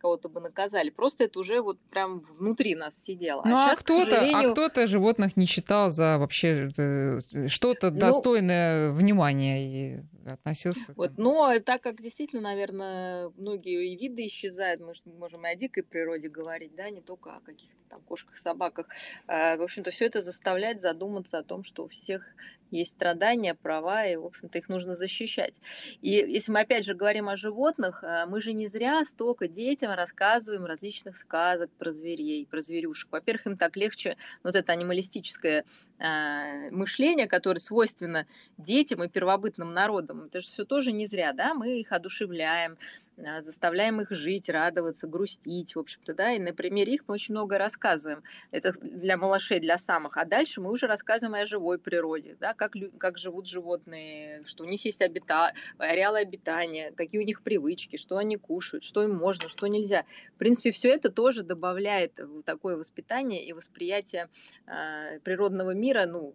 [0.00, 3.42] кого-то бы наказали, просто это уже вот прям внутри нас сидело.
[3.44, 4.50] Ну, а, а кто-то, сожалению...
[4.50, 10.92] а кто-то животных не считал за вообще э, что-то ну, достойное внимания и относился.
[10.96, 15.82] Вот, но так как действительно, наверное, многие и виды исчезают, мы можем и о дикой
[15.82, 18.86] природе говорить, да, не только о каких-то там кошках, собаках.
[19.26, 22.24] А, в общем-то, все это заставляет задуматься о том, что у всех
[22.70, 25.60] есть страдания, права, и, в общем-то, их нужно защищать.
[26.00, 29.92] И если мы опять же говорим о животных, а, мы же не зря столько детям
[29.92, 33.10] рассказываем различных сказок про зверей, про зверюшек.
[33.10, 35.64] Во-первых, им так легче вот это анималистическое
[35.98, 40.19] а, мышление, которое свойственно детям и первобытным народам.
[40.26, 42.76] Это же все тоже не зря, да, мы их одушевляем,
[43.18, 47.34] а, заставляем их жить, радоваться, грустить, в общем-то, да, и на примере их мы очень
[47.34, 48.22] много рассказываем.
[48.50, 50.16] Это для малышей, для самых.
[50.16, 54.66] А дальше мы уже рассказываем о живой природе, да, как, как живут животные, что у
[54.66, 55.52] них есть обита...
[55.78, 60.04] ареалы обитания, какие у них привычки, что они кушают, что им можно, что нельзя.
[60.34, 64.28] В принципе, все это тоже добавляет такое воспитание и восприятие
[64.66, 66.34] э, природного мира, ну,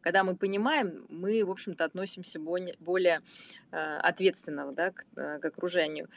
[0.00, 3.20] когда мы понимаем, мы, в общем-то, относимся более,
[3.70, 6.08] э, ответственно да, к, э, к окружению.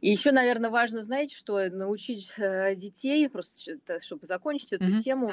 [0.00, 4.98] И еще, наверное, важно знать, что научить э, детей, просто чтобы закончить эту mm-hmm.
[4.98, 5.32] тему,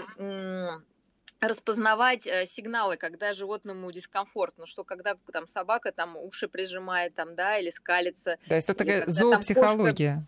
[1.40, 7.72] распознавать сигналы, когда животному дискомфортно, что когда там собака там уши прижимает там, да, или
[7.72, 8.38] скалится.
[8.48, 10.28] То есть это такая зоопсихология.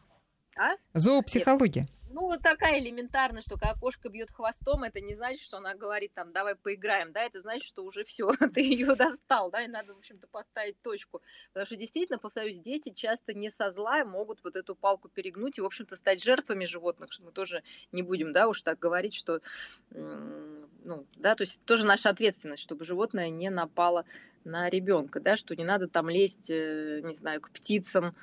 [0.55, 0.73] Кошка...
[0.73, 0.97] А?
[0.97, 1.87] Зоопсихология.
[2.13, 6.13] Ну, вот такая элементарная, что когда кошка бьет хвостом, это не значит, что она говорит
[6.13, 9.95] там, давай поиграем, да, это значит, что уже все, ты ее достал, да, и надо,
[9.95, 11.23] в общем-то, поставить точку.
[11.53, 15.61] Потому что действительно, повторюсь, дети часто не со зла могут вот эту палку перегнуть и,
[15.61, 19.41] в общем-то, стать жертвами животных, что мы тоже не будем, да, уж так говорить, что,
[19.89, 24.05] ну, да, то есть тоже наша ответственность, чтобы животное не напало
[24.43, 28.13] на ребенка, да, что не надо там лезть, э, не знаю, к птицам,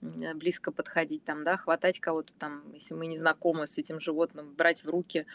[0.00, 4.84] близко подходить там, да, хватать кого-то там, если мы не знакомы с этим животным, брать
[4.84, 5.26] в руки,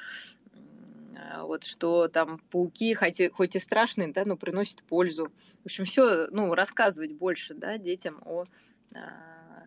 [1.17, 5.31] а, вот что там пауки, хоть и, хоть и страшные, да, но приносят пользу.
[5.63, 8.45] В общем, все, ну, рассказывать больше, да, детям о
[8.93, 9.65] а,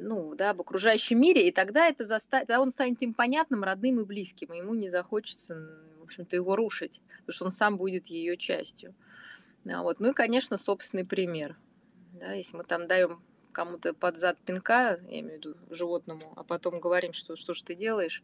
[0.00, 4.00] ну, да, об окружающем мире, и тогда это заставит, тогда он станет им понятным, родным
[4.00, 8.36] и близким, и ему не захочется общем-то, его рушить, потому что он сам будет ее
[8.36, 8.94] частью.
[9.70, 10.00] А вот.
[10.00, 11.56] Ну и, конечно, собственный пример.
[12.12, 13.20] Да, если мы там даем
[13.56, 17.62] кому-то под зад пинка, я имею в виду животному, а потом говорим, что что ж
[17.62, 18.22] ты делаешь,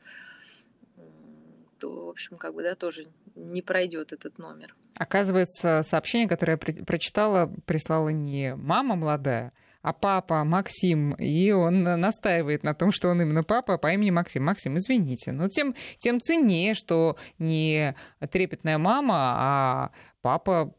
[1.79, 4.77] то, в общем, как бы, да, тоже не пройдет этот номер.
[4.95, 12.63] Оказывается, сообщение, которое я прочитала, прислала не мама молодая, а папа Максим, и он настаивает
[12.63, 14.45] на том, что он именно папа по имени Максим.
[14.45, 15.33] Максим, извините.
[15.33, 17.97] Но тем, тем ценнее, что не
[18.31, 19.91] трепетная мама, а
[20.21, 20.75] папа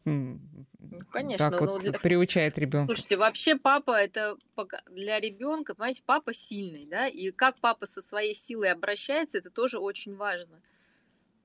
[1.10, 1.92] Конечно, так вот для...
[1.92, 2.86] приучает ребенка.
[2.86, 4.36] Слушайте, вообще папа это
[4.90, 9.78] для ребенка, понимаете, папа сильный, да, и как папа со своей силой обращается, это тоже
[9.78, 10.60] очень важно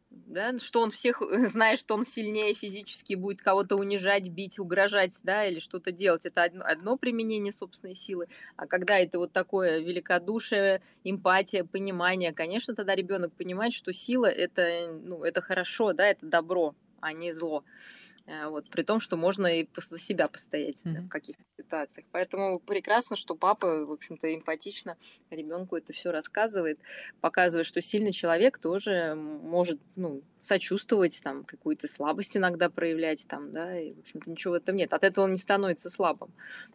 [0.10, 5.46] да, что он всех знает, что он сильнее физически будет кого-то унижать, бить, угрожать, да,
[5.46, 6.26] или что-то делать.
[6.26, 8.28] Это одно, одно применение собственной силы.
[8.56, 15.00] А когда это вот такое великодушие, эмпатия, понимание, конечно, тогда ребенок понимает, что сила это,
[15.04, 17.64] ну, это хорошо, да, это добро, а не зло.
[17.64, 17.99] Э,
[18.50, 20.94] вот, при том, что можно и за себя постоять mm-hmm.
[20.94, 22.06] да, в каких-то ситуациях.
[22.12, 24.98] Поэтому прекрасно, что папа, в общем-то, эмпатично
[25.30, 26.80] ребенку это все рассказывает,
[27.22, 33.78] показывает, что сильный человек тоже может ну, сочувствовать, там, какую-то слабость иногда проявлять, там, да,
[33.80, 34.94] и, в общем-то, ничего в этом нет.
[34.94, 36.32] От этого он не становится слабым.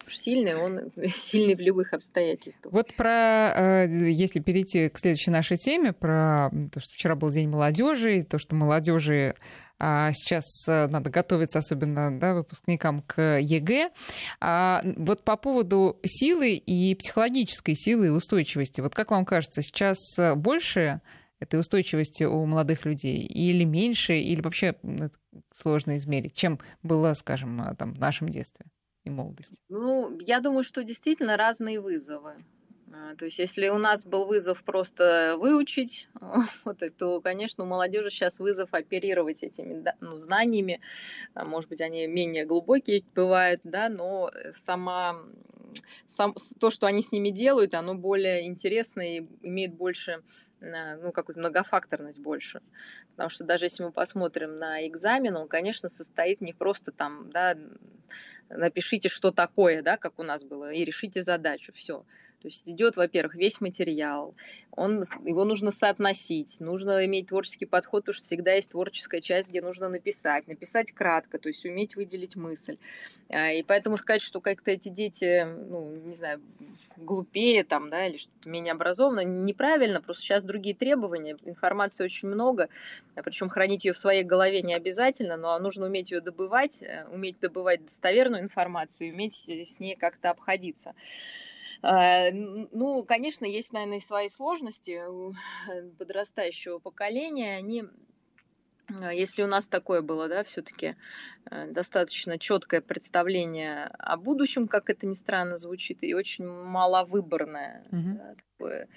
[0.06, 2.72] Сильный, он сильный в любых обстоятельствах.
[2.72, 7.48] Вот про, э, если перейти к следующей нашей теме, про то, что вчера был День
[7.48, 9.63] молодежи, то, что молодежи а
[10.14, 13.90] сейчас э, надо готовиться, особенно да, выпускникам, к ЕГЭ.
[14.40, 19.98] А вот по поводу силы и психологической силы и устойчивости, вот как вам кажется, сейчас
[20.36, 21.00] больше
[21.40, 23.24] этой устойчивости у молодых людей?
[23.24, 24.76] Или меньше, или вообще
[25.54, 28.66] сложно измерить, чем было, скажем, там, в нашем детстве
[29.04, 29.56] и молодости?
[29.68, 32.44] Ну, я думаю, что действительно разные вызовы.
[32.94, 36.08] А, то есть, если у нас был вызов просто выучить,
[36.64, 40.80] вот, то, конечно, у молодежи сейчас вызов оперировать этими ну, знаниями.
[41.34, 45.16] А, может быть, они менее глубокие бывают, да, но сама,
[46.06, 50.22] сам, то, что они с ними делают, оно более интересно и имеет больше
[50.60, 52.60] ну, какую-то многофакторность больше.
[53.10, 57.56] Потому что даже если мы посмотрим на экзамен, он, конечно, состоит не просто там, да,
[58.48, 62.04] напишите, что такое, да, как у нас было, и решите задачу, все.
[62.44, 64.34] То есть идет, во-первых, весь материал,
[64.70, 69.62] он, его нужно соотносить, нужно иметь творческий подход, потому что всегда есть творческая часть, где
[69.62, 72.76] нужно написать, написать кратко, то есть уметь выделить мысль.
[73.30, 76.42] А, и поэтому сказать, что как-то эти дети, ну, не знаю,
[76.98, 82.68] глупее там, да, или что-то менее образованно, неправильно, просто сейчас другие требования, информации очень много,
[83.14, 87.06] а причем хранить ее в своей голове не обязательно, но нужно уметь ее добывать, э,
[87.10, 90.92] уметь добывать достоверную информацию, уметь с ней как-то обходиться.
[91.86, 95.34] А, ну, конечно, есть, наверное, и свои сложности у
[95.98, 97.56] подрастающего поколения.
[97.56, 97.84] Они
[98.88, 100.96] а, если у нас такое было, да, все-таки
[101.50, 107.84] э, достаточно четкое представление о будущем, как это ни странно звучит, и очень маловыборное.
[107.90, 108.14] Mm-hmm.
[108.14, 108.88] Да, такое.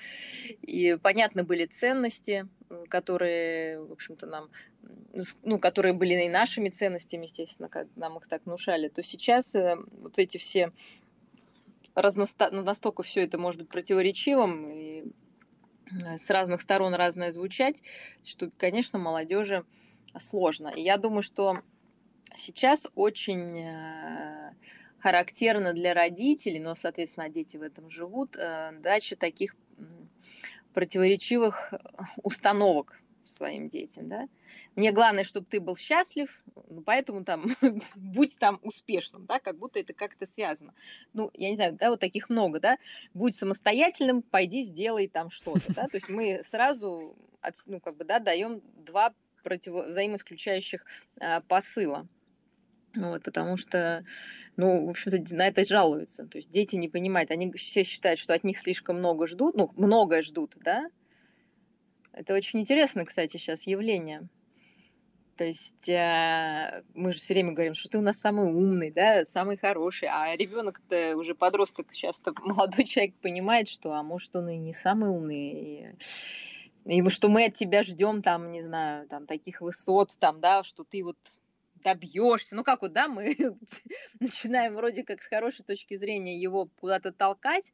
[0.61, 2.47] И понятны были ценности,
[2.89, 4.49] которые, в общем-то, нам,
[5.43, 9.75] ну, которые были и нашими ценностями, естественно, как нам их так внушали, то сейчас э,
[9.99, 10.71] вот эти все
[11.97, 12.49] разносто...
[12.51, 15.03] ну, настолько все это может быть противоречивым и
[15.91, 17.81] э, с разных сторон разное звучать,
[18.23, 19.65] что, конечно, молодежи
[20.19, 20.69] сложно.
[20.69, 21.57] И я думаю, что
[22.35, 24.53] сейчас очень э,
[24.99, 29.55] характерно для родителей, но, соответственно, дети в этом живут, э, дача таких
[30.73, 31.73] противоречивых
[32.21, 32.95] установок
[33.29, 34.27] своим детям, да.
[34.75, 36.29] Мне главное, чтобы ты был счастлив,
[36.69, 37.45] ну, поэтому там
[37.95, 40.73] будь там успешным, да, как будто это как-то связано.
[41.13, 42.77] Ну, я не знаю, да, вот таких много, да.
[43.13, 45.87] Будь самостоятельным, пойди сделай там что-то, да.
[45.87, 47.15] То есть мы сразу,
[47.67, 49.13] ну, как бы, да, даем два
[49.43, 50.85] противо- взаимоисключающих
[51.19, 52.07] а, посыла.
[52.95, 54.03] Вот, потому что,
[54.55, 56.25] ну, в общем-то, на это жалуются.
[56.25, 59.71] То есть дети не понимают, они все считают, что от них слишком много ждут, ну,
[59.75, 60.89] многое ждут, да,
[62.17, 64.27] это очень интересно, кстати, сейчас явление.
[65.37, 69.23] То есть э, мы же все время говорим, что ты у нас самый умный, да,
[69.23, 74.57] самый хороший, а ребенок-то уже подросток, часто молодой человек понимает, что, а может, он и
[74.57, 75.95] не самый умный,
[76.85, 80.63] и, и что мы от тебя ждем, там, не знаю, там таких высот, там, да,
[80.63, 81.17] что ты вот
[81.83, 82.55] добьешься.
[82.55, 83.35] Ну как вот, да, мы
[84.19, 87.71] начинаем вроде как с хорошей точки зрения его куда-то толкать,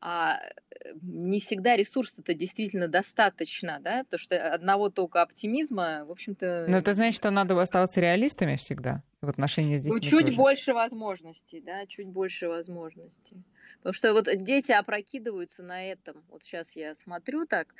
[0.00, 6.66] а э, не всегда ресурса-то действительно достаточно, да, потому что одного только оптимизма, в общем-то...
[6.68, 10.36] Но это значит, что надо оставаться реалистами всегда в отношении с детьми Ну, чуть тоже.
[10.36, 13.42] больше возможностей, да, чуть больше возможностей.
[13.78, 16.22] Потому что вот дети опрокидываются на этом.
[16.28, 17.74] Вот сейчас я смотрю так.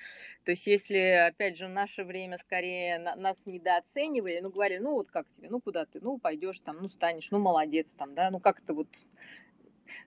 [0.44, 5.08] То есть если, опять же, в наше время скорее нас недооценивали, ну, говорили, ну, вот
[5.08, 8.40] как тебе, ну, куда ты, ну, пойдешь там, ну, станешь, ну, молодец там, да, ну,
[8.40, 8.88] как-то вот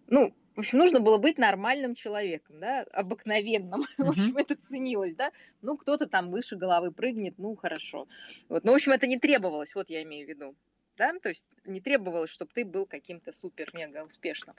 [0.07, 3.81] ну, в общем, нужно было быть нормальным человеком, да, обыкновенным.
[3.81, 3.85] Uh-huh.
[4.05, 5.31] В общем, это ценилось, да.
[5.61, 8.07] Ну, кто-то там выше головы прыгнет, ну, хорошо.
[8.49, 10.55] Вот, ну, в общем, это не требовалось, вот я имею в виду.
[10.97, 11.13] Да?
[11.19, 14.55] То есть не требовалось, чтобы ты был каким-то супер-мега успешным.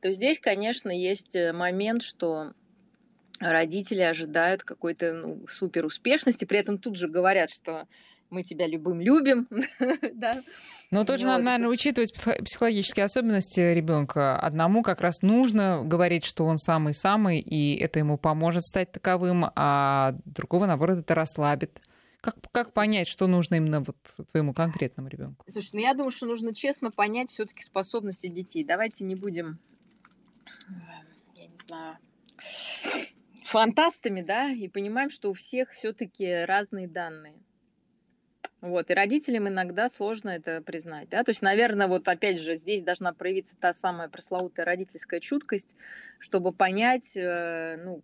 [0.00, 2.54] То здесь, конечно, есть э, момент, что
[3.38, 7.86] родители ожидают какой-то ну, супер успешности, при этом тут же говорят, что
[8.34, 9.48] мы тебя любым любим.
[10.14, 10.42] да.
[10.90, 14.38] Но тоже надо, наверное, учитывать психологические особенности ребенка.
[14.38, 20.14] Одному как раз нужно говорить, что он самый-самый, и это ему поможет стать таковым, а
[20.24, 21.80] другого, наоборот, это расслабит.
[22.20, 23.96] Как, как понять, что нужно именно вот
[24.30, 25.44] твоему конкретному ребенку?
[25.48, 28.64] Слушай, ну я думаю, что нужно честно понять все-таки способности детей.
[28.64, 29.58] Давайте не будем,
[31.36, 31.98] я не знаю,
[33.44, 37.34] фантастами, да, и понимаем, что у всех все-таки разные данные.
[38.64, 42.82] Вот, и родителям иногда сложно это признать, да, то есть, наверное, вот опять же здесь
[42.82, 45.76] должна проявиться та самая пресловутая родительская чуткость,
[46.18, 48.00] чтобы понять, э, ну,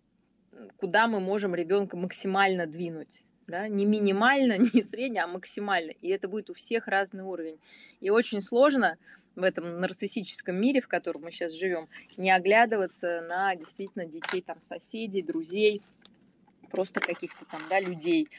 [0.77, 6.27] куда мы можем ребенка максимально двинуть, да, не минимально, не средне, а максимально, и это
[6.27, 7.57] будет у всех разный уровень,
[7.99, 8.99] и очень сложно
[9.35, 14.59] в этом нарциссическом мире, в котором мы сейчас живем, не оглядываться на действительно детей там
[14.59, 15.81] соседей, друзей,
[16.71, 18.29] просто каких-то там, да, людей,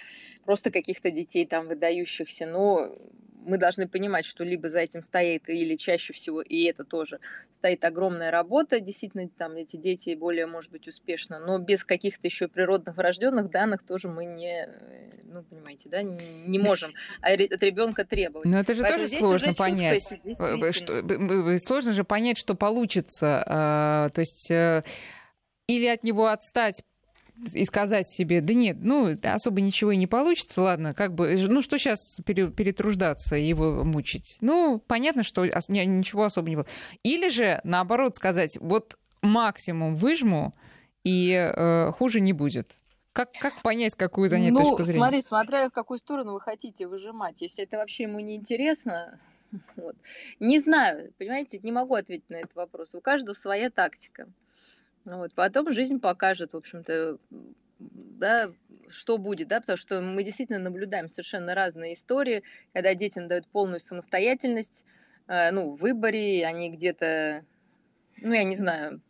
[0.44, 2.96] просто каких-то детей там выдающихся, но
[3.44, 7.18] мы должны понимать, что либо за этим стоит, или чаще всего, и это тоже,
[7.54, 12.48] стоит огромная работа, действительно, там эти дети более, может быть, успешно, но без каких-то еще
[12.48, 14.68] природных врожденных данных тоже мы не,
[15.24, 18.48] ну, понимаете, да, не, не можем от ребенка требовать.
[18.48, 20.02] Но это же Поэтому тоже сложно понять.
[20.72, 24.10] Что, сложно же понять, что получится.
[24.14, 24.84] То есть э,
[25.66, 26.82] или от него отстать
[27.52, 31.62] и сказать себе, да нет, ну, особо ничего и не получится, ладно, как бы, ну,
[31.62, 34.38] что сейчас перетруждаться и его мучить?
[34.40, 36.66] Ну, понятно, что ничего особо не было.
[37.02, 40.52] Или же, наоборот, сказать, вот максимум выжму,
[41.04, 42.76] и э, хуже не будет.
[43.12, 45.00] Как, как понять, какую занять ну, точку зрения?
[45.00, 47.42] смотри, смотря в какую сторону вы хотите выжимать.
[47.42, 49.20] Если это вообще ему не интересно,
[49.76, 49.96] вот.
[50.40, 52.94] не знаю, понимаете, не могу ответить на этот вопрос.
[52.94, 54.28] У каждого своя тактика.
[55.04, 55.32] Вот.
[55.34, 57.18] Потом жизнь покажет, в общем-то,
[57.78, 58.52] да,
[58.88, 62.42] что будет, да, потому что мы действительно наблюдаем совершенно разные истории,
[62.72, 64.84] когда детям дают полную самостоятельность,
[65.26, 67.44] э, ну, в выборе, они где-то,
[68.18, 69.00] ну, я не знаю,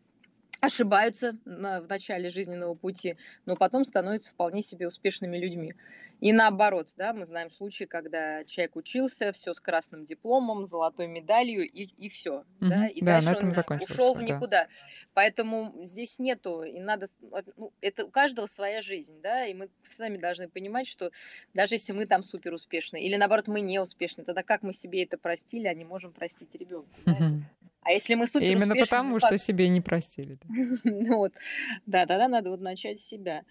[0.63, 5.75] ошибаются в начале жизненного пути, но потом становятся вполне себе успешными людьми.
[6.21, 11.69] И наоборот, да, мы знаем случаи, когда человек учился, все с красным дипломом, золотой медалью
[11.69, 12.69] и, и все, mm-hmm.
[12.69, 14.65] да, и да, дальше он ушел в никуда.
[14.65, 14.69] Да.
[15.15, 17.09] Поэтому здесь нету, и надо,
[17.57, 21.11] ну, это у каждого своя жизнь, да, и мы сами должны понимать, что
[21.55, 25.03] даже если мы там супер успешны, или наоборот мы не успешны, тогда как мы себе
[25.03, 26.89] это простили, а не можем простить ребенку.
[27.05, 27.41] Mm-hmm.
[27.83, 30.39] А если мы супер Именно потому, что себе не простили.
[30.85, 31.35] ну вот,
[31.87, 33.45] да, тогда надо вот начать с себя.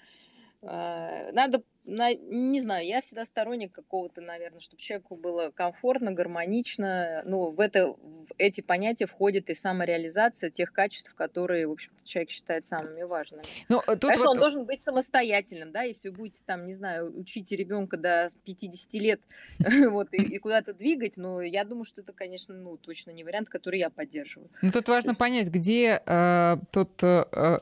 [0.64, 7.24] А, надо, не знаю, я всегда сторонник какого-то, наверное, чтобы человеку было комфортно, гармонично.
[7.26, 12.30] Ну, в, это, в эти понятия входит и самореализация тех качеств, которые, в общем-то, человек
[12.30, 13.44] считает самыми важными.
[13.70, 14.32] Ну, тут Конечно, вот...
[14.34, 18.94] он должен быть самостоятельным, да, если вы будете там, не знаю, учить ребенка до 50
[18.94, 19.22] лет
[19.90, 23.50] вот, и, и куда-то двигать, но я думаю, что это, конечно, ну, точно не вариант,
[23.50, 24.52] который я поддерживаю.
[24.62, 27.02] Ну, тут важно понять, где э, тут...
[27.02, 27.60] Э,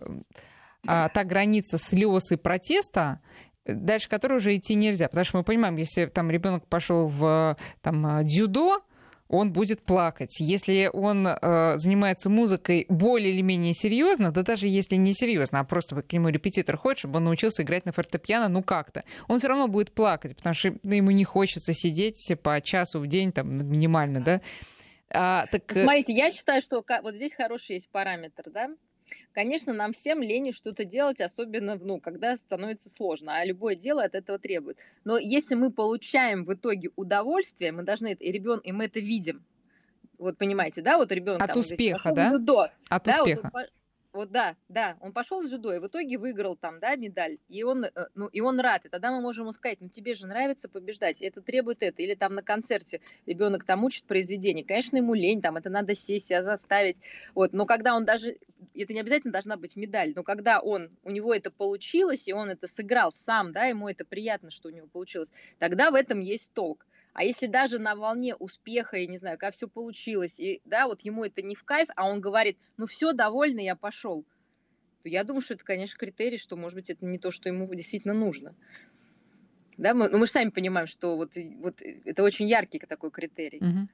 [0.87, 3.21] а, та граница слез и протеста,
[3.65, 5.07] дальше которой уже идти нельзя.
[5.07, 8.83] Потому что мы понимаем, если там ребенок пошел в там, дзюдо,
[9.29, 10.39] он будет плакать.
[10.39, 15.63] Если он э, занимается музыкой более или менее серьезно, да даже если не серьезно, а
[15.63, 19.47] просто к нему репетитор ходит, чтобы он научился играть на фортепиано, ну как-то, он все
[19.47, 23.69] равно будет плакать, потому что ну, ему не хочется сидеть по часу в день, там,
[23.71, 24.41] минимально, да.
[25.11, 25.75] А, так...
[25.75, 28.69] Э, Смотрите, я считаю, что вот здесь хороший есть параметр, да,
[29.33, 34.15] Конечно, нам всем лень что-то делать, особенно, ну, когда становится сложно, а любое дело от
[34.15, 34.79] этого требует.
[35.03, 38.99] Но если мы получаем в итоге удовольствие, мы должны это, и ребенок, и мы это
[38.99, 39.43] видим,
[40.17, 42.37] вот понимаете, да, вот ребенок от там, успеха, да?
[42.37, 43.49] До, от да, успеха.
[43.53, 43.69] Вот,
[44.11, 47.63] вот да, да, он пошел с дзюдо и в итоге выиграл там, да, медаль, и
[47.63, 50.25] он, э, ну, и он рад, и тогда мы можем ему сказать, ну, тебе же
[50.25, 55.13] нравится побеждать, это требует это, или там на концерте ребенок там учит произведение, конечно, ему
[55.13, 56.97] лень, там, это надо сесть, себя заставить,
[57.35, 58.37] вот, но когда он даже,
[58.73, 62.49] это не обязательно должна быть медаль, но когда он, у него это получилось, и он
[62.49, 66.51] это сыграл сам, да, ему это приятно, что у него получилось, тогда в этом есть
[66.53, 66.85] толк.
[67.13, 71.01] А если даже на волне успеха, я не знаю, как все получилось, и да, вот
[71.01, 74.25] ему это не в кайф, а он говорит, ну все, довольно, я пошел,
[75.01, 77.73] то я думаю, что это, конечно, критерий, что, может быть, это не то, что ему
[77.73, 78.55] действительно нужно.
[79.77, 83.59] Да, мы, ну, мы же сами понимаем, что вот, вот это очень яркий такой критерий.
[83.59, 83.87] Угу.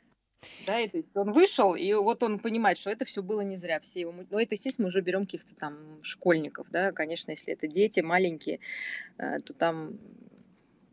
[0.65, 3.57] Да, и, то есть он вышел, и вот он понимает, что это все было не
[3.57, 3.79] зря.
[3.79, 4.13] Все его...
[4.29, 8.59] Но это, естественно, мы уже берем каких-то там школьников, да, конечно, если это дети маленькие,
[9.17, 9.99] э, то там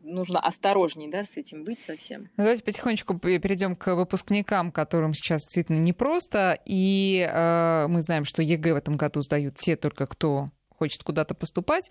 [0.03, 2.23] нужно осторожней, да, с этим быть совсем.
[2.37, 6.59] Ну, давайте потихонечку перейдем к выпускникам, которым сейчас действительно непросто.
[6.65, 11.33] И э, мы знаем, что ЕГЭ в этом году сдают те только, кто хочет куда-то
[11.33, 11.89] поступать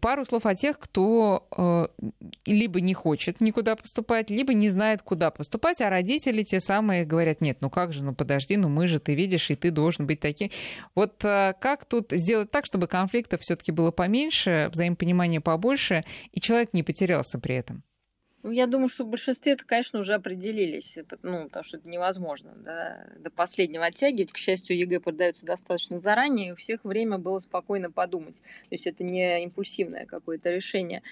[0.00, 1.86] пару слов о тех, кто э,
[2.44, 7.40] либо не хочет никуда поступать, либо не знает, куда поступать, а родители те самые говорят,
[7.40, 10.20] нет, ну как же, ну подожди, ну мы же, ты видишь, и ты должен быть
[10.20, 10.50] таким.
[10.94, 16.70] Вот э, как тут сделать так, чтобы конфликтов все-таки было поменьше, взаимопонимания побольше, и человек
[16.72, 17.82] не потерялся при этом?
[18.46, 22.52] Ну, я думаю, что в большинстве это, конечно, уже определились, ну, потому что это невозможно
[22.54, 24.30] да, до последнего оттягивать.
[24.30, 28.36] К счастью, ЕГЭ продается достаточно заранее, и у всех время было спокойно подумать.
[28.68, 31.02] То есть это не импульсивное какое-то решение.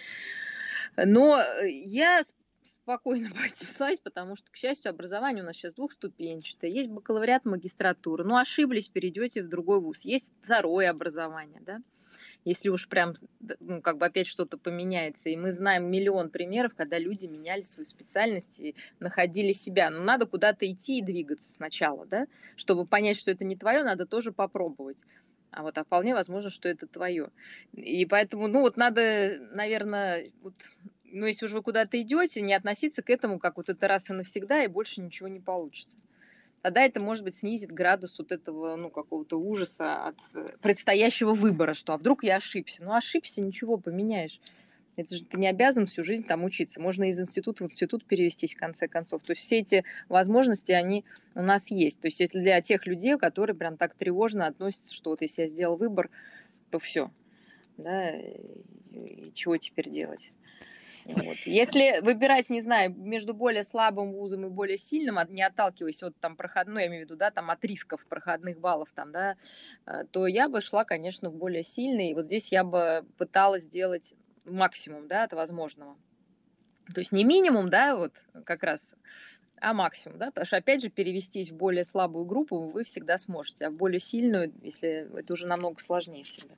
[0.96, 2.22] Но я
[2.62, 6.70] спокойно поотнеслась, потому что, к счастью, образование у нас сейчас двухступенчатое.
[6.70, 8.22] Есть бакалавриат, магистратура.
[8.22, 10.02] Ну, ошиблись, перейдете в другой вуз.
[10.02, 11.80] Есть второе образование, да
[12.44, 13.14] если уж прям,
[13.60, 15.28] ну, как бы опять что-то поменяется.
[15.28, 19.90] И мы знаем миллион примеров, когда люди меняли свою специальность и находили себя.
[19.90, 22.26] Но надо куда-то идти и двигаться сначала, да,
[22.56, 24.98] чтобы понять, что это не твое, надо тоже попробовать.
[25.50, 27.28] А вот а вполне возможно, что это твое.
[27.72, 30.54] И поэтому, ну вот надо, наверное, вот
[31.04, 34.12] ну, если уже вы куда-то идете, не относиться к этому как вот это раз и
[34.12, 35.96] навсегда, и больше ничего не получится.
[36.64, 41.74] Тогда это, может быть, снизит градус вот этого, ну, какого-то ужаса от э, предстоящего выбора,
[41.74, 42.82] что а вдруг я ошибся.
[42.82, 44.40] Ну, ошибся, ничего поменяешь.
[44.96, 46.80] Это же ты не обязан всю жизнь там учиться.
[46.80, 49.22] Можно из института в институт перевестись в конце концов.
[49.24, 51.04] То есть все эти возможности, они
[51.34, 52.00] у нас есть.
[52.00, 55.48] То есть если для тех людей, которые прям так тревожно относятся, что вот если я
[55.48, 56.08] сделал выбор,
[56.70, 57.10] то все.
[57.76, 60.32] Да, и чего теперь делать?
[61.06, 61.36] Вот.
[61.44, 66.36] Если выбирать, не знаю, между более слабым вузом и более сильным, не отталкиваясь от там
[66.36, 69.36] проходной, я имею в виду, да, там от рисков проходных баллов, там, да,
[69.86, 72.10] э, то я бы шла, конечно, в более сильный.
[72.10, 74.14] И вот здесь я бы пыталась сделать
[74.46, 75.96] максимум, да, от возможного.
[76.94, 78.94] То есть не минимум, да, вот как раз
[79.64, 83.66] а максимум, да, потому что, опять же, перевестись в более слабую группу вы всегда сможете,
[83.66, 86.54] а в более сильную, если это уже намного сложнее всегда.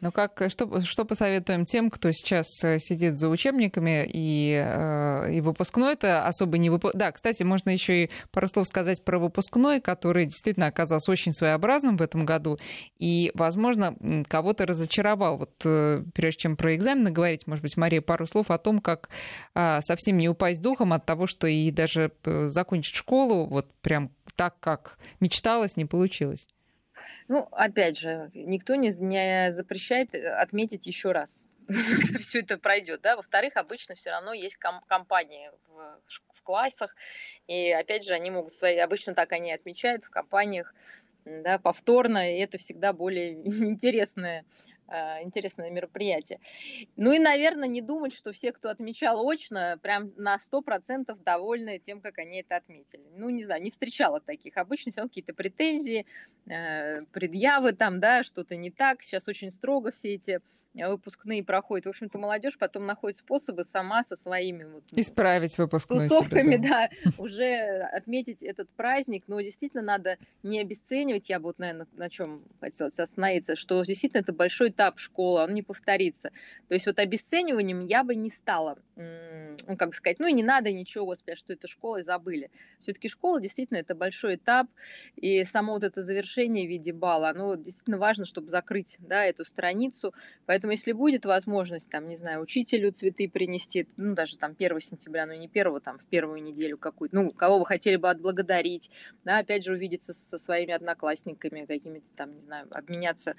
[0.00, 5.40] Ну как, что, что посоветуем тем, кто сейчас э, сидит за учебниками и, э, и
[5.40, 6.98] выпускной это особо не выпускной.
[7.00, 11.96] Да, кстати, можно еще и пару слов сказать про выпускной, который действительно оказался очень своеобразным
[11.96, 12.58] в этом году
[12.98, 13.96] и, возможно,
[14.28, 15.38] кого-то разочаровал.
[15.38, 19.08] Вот э, прежде чем про экзамены говорить, может быть, Мария, пару слов о том, как
[19.54, 22.12] а, совсем не упасть духом от того, что и даже
[22.48, 26.48] закончить школу вот прям так, как мечталось, не получилось?
[27.28, 33.00] Ну, опять же, никто не, не запрещает э, отметить еще раз когда все это пройдет,
[33.02, 33.16] да.
[33.16, 36.00] Во-вторых, обычно все равно есть ком- компании в,
[36.32, 36.94] в классах,
[37.48, 40.74] и опять же, они могут свои, обычно так они отмечают в компаниях,
[41.24, 44.44] да, повторно, и это всегда более интересное
[45.22, 46.40] интересное мероприятие.
[46.96, 52.00] Ну и, наверное, не думать, что все, кто отмечал очно, прям на 100% довольны тем,
[52.00, 53.04] как они это отметили.
[53.16, 54.56] Ну, не знаю, не встречала таких.
[54.56, 56.06] Обычно все какие-то претензии,
[56.46, 59.02] э, предъявы там, да, что-то не так.
[59.02, 60.38] Сейчас очень строго все эти
[60.76, 61.86] выпускные проходят.
[61.86, 66.68] В общем-то, молодежь потом находит способы сама со своими вот, ну, исправить выпускной тусовками, себе,
[66.68, 66.88] да.
[67.04, 69.24] да, уже отметить этот праздник.
[69.26, 71.28] Но действительно надо не обесценивать.
[71.30, 75.54] Я бы вот, наверное, на чем хотела остановиться, что действительно это большой этап школы, он
[75.54, 76.30] не повторится.
[76.68, 78.78] То есть вот обесцениванием я бы не стала,
[79.66, 82.50] ну, как бы сказать, ну и не надо ничего, господи, что это школа, и забыли.
[82.80, 84.68] Все-таки школа действительно это большой этап,
[85.16, 89.44] и само вот это завершение в виде балла, оно действительно важно, чтобы закрыть, да, эту
[89.44, 90.14] страницу.
[90.46, 95.26] Поэтому если будет возможность, там, не знаю, учителю цветы принести, ну, даже там 1 сентября,
[95.26, 98.90] ну, не 1, там, в первую неделю какую-то, ну, кого вы хотели бы отблагодарить,
[99.24, 103.34] да, опять же, увидеться со своими одноклассниками, какими-то там, не знаю, обменяться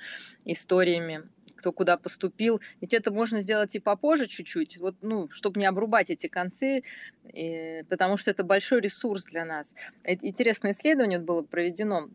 [0.46, 2.62] историями, кто куда поступил.
[2.82, 6.84] Ведь это можно сделать и попозже чуть-чуть, вот, ну, чтобы не обрубать эти концы,
[7.34, 9.76] и, потому что это большой ресурс для нас.
[10.06, 12.10] Интересное исследование было проведено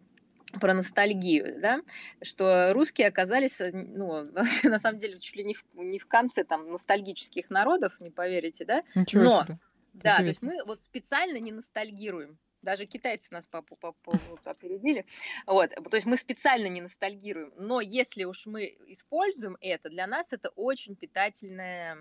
[0.61, 1.80] про ностальгию, да,
[2.22, 4.22] что русские оказались, э, ну,
[4.64, 8.64] на самом деле, чуть ли не в, не в конце там ностальгических народов, не поверите,
[8.64, 8.82] да?
[8.95, 9.59] Ничего Но, себе.
[9.95, 12.38] Да, то есть мы вот специально не ностальгируем.
[12.63, 15.05] Даже китайцы нас по, по, по, по, опередили.
[15.47, 15.71] Вот.
[15.71, 17.53] То есть мы специально не ностальгируем.
[17.57, 21.99] Но если уж мы используем это, для нас это очень питательная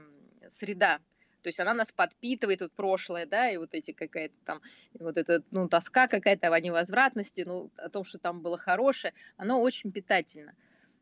[0.48, 1.00] среда
[1.42, 4.62] то есть она нас подпитывает, вот прошлое, да, и вот эти какая-то там,
[5.00, 9.60] вот эта, ну, тоска какая-то о невозвратности, ну, о том, что там было хорошее, оно
[9.62, 10.54] очень питательно.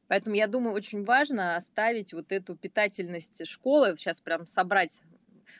[0.07, 5.01] Поэтому я думаю, очень важно оставить вот эту питательность школы, сейчас прям собрать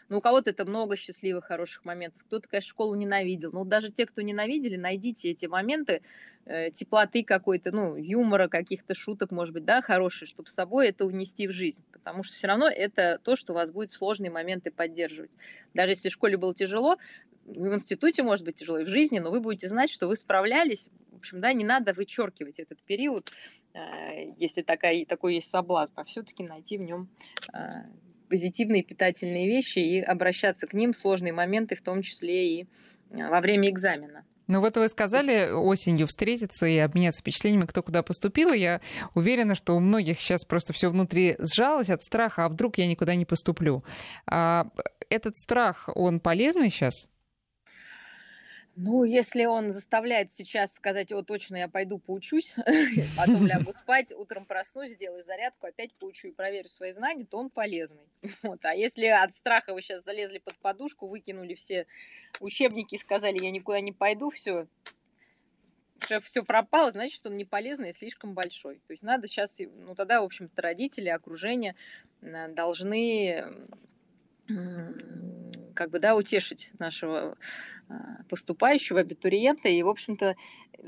[0.09, 2.23] ну, у кого-то это много счастливых, хороших моментов.
[2.25, 3.51] Кто-то, конечно, школу ненавидел.
[3.51, 6.01] Но даже те, кто ненавидели, найдите эти моменты
[6.45, 11.05] э, теплоты какой-то, ну, юмора, каких-то шуток, может быть, да, хорошие, чтобы с собой это
[11.05, 11.83] унести в жизнь.
[11.91, 15.31] Потому что все равно это то, что вас будет в сложные моменты поддерживать.
[15.75, 16.97] Даже если в школе было тяжело,
[17.45, 20.89] в институте может быть тяжело и в жизни, но вы будете знать, что вы справлялись.
[21.11, 23.31] В общем, да, не надо вычеркивать этот период,
[23.73, 27.09] э, если такая, такой есть соблазн, а все-таки найти в нем
[27.53, 27.57] э,
[28.29, 32.67] позитивные питательные вещи и обращаться к ним в сложные моменты, в том числе и
[33.11, 34.23] э, во время экзамена.
[34.47, 38.51] Ну вот вы сказали осенью встретиться и обменяться впечатлениями, кто куда поступил.
[38.51, 38.81] Я
[39.13, 43.13] уверена, что у многих сейчас просто все внутри сжалось от страха, а вдруг я никуда
[43.13, 43.83] не поступлю.
[44.25, 44.65] А
[45.07, 47.07] этот страх, он полезный сейчас?
[48.81, 52.55] Ну, если он заставляет сейчас сказать, о, точно, я пойду поучусь,
[53.17, 57.49] потом лягу спать, утром проснусь, сделаю зарядку, опять поучу и проверю свои знания, то он
[57.49, 58.07] полезный.
[58.41, 58.63] Вот.
[58.63, 61.87] А если от страха вы сейчас залезли под подушку, выкинули все
[62.39, 64.65] учебники и сказали, я никуда не пойду, все,
[66.01, 68.75] шеф все пропало, значит, он не полезный и слишком большой.
[68.87, 71.75] То есть надо сейчас, ну тогда, в общем-то, родители, окружение
[72.21, 73.43] э, должны
[75.79, 77.37] как бы, да, утешить нашего
[77.87, 77.93] а,
[78.27, 79.69] поступающего абитуриента.
[79.69, 80.35] И, в общем-то,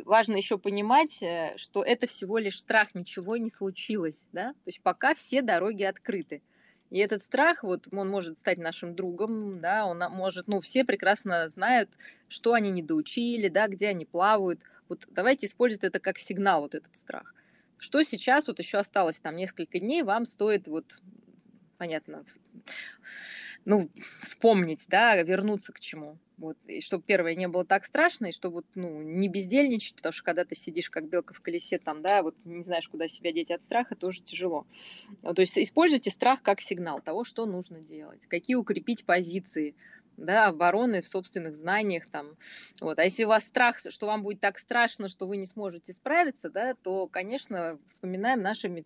[0.03, 4.81] важно еще понимать, э, что это всего лишь страх, ничего не случилось, да, то есть
[4.81, 6.41] пока все дороги открыты.
[6.89, 11.47] И этот страх, вот он может стать нашим другом, да, он может, ну, все прекрасно
[11.47, 11.89] знают,
[12.27, 14.59] что они недоучили, да, где они плавают.
[14.89, 17.33] Вот давайте использовать это как сигнал, вот этот страх.
[17.77, 21.01] Что сейчас, вот еще осталось там несколько дней, вам стоит вот,
[21.81, 22.23] понятно,
[23.65, 26.19] ну, вспомнить, да, вернуться к чему.
[26.37, 30.23] Вот, и чтобы первое не было так страшно, и чтобы ну, не бездельничать, потому что
[30.23, 33.49] когда ты сидишь как белка в колесе, там, да, вот не знаешь, куда себя деть
[33.49, 34.67] от страха, тоже тяжело.
[35.23, 39.73] Вот, то есть используйте страх как сигнал того, что нужно делать, какие укрепить позиции,
[40.17, 42.37] да, обороны в собственных знаниях там.
[42.79, 42.99] Вот.
[42.99, 46.51] А если у вас страх, что вам будет так страшно, что вы не сможете справиться,
[46.51, 48.85] да, то, конечно, вспоминаем наши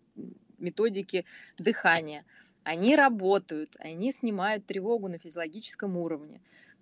[0.58, 1.24] методики
[1.58, 2.24] дыхания.
[2.66, 6.40] Они работают, они снимают тревогу на физиологическом уровне.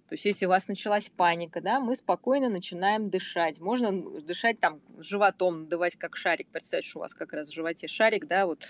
[0.08, 3.60] То есть если у вас началась паника, да, мы спокойно начинаем дышать.
[3.60, 7.86] Можно дышать там животом, надувать как шарик, представить, что у вас как раз в животе
[7.86, 8.64] шарик, да, вот.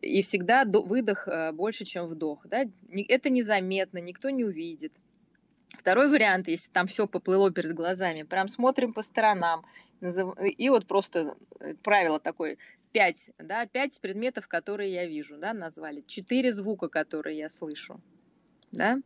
[0.00, 2.64] И всегда выдох э, больше, чем вдох, да.
[3.08, 4.94] Это незаметно, никто не увидит.
[5.68, 9.66] Второй вариант, если там все поплыло перед глазами, прям смотрим по сторонам.
[10.00, 12.56] И вот просто э, правило такое,
[12.92, 16.02] пять, да, пять предметов, которые я вижу, да, назвали.
[16.06, 18.00] Четыре звука, которые я слышу,
[18.72, 19.00] да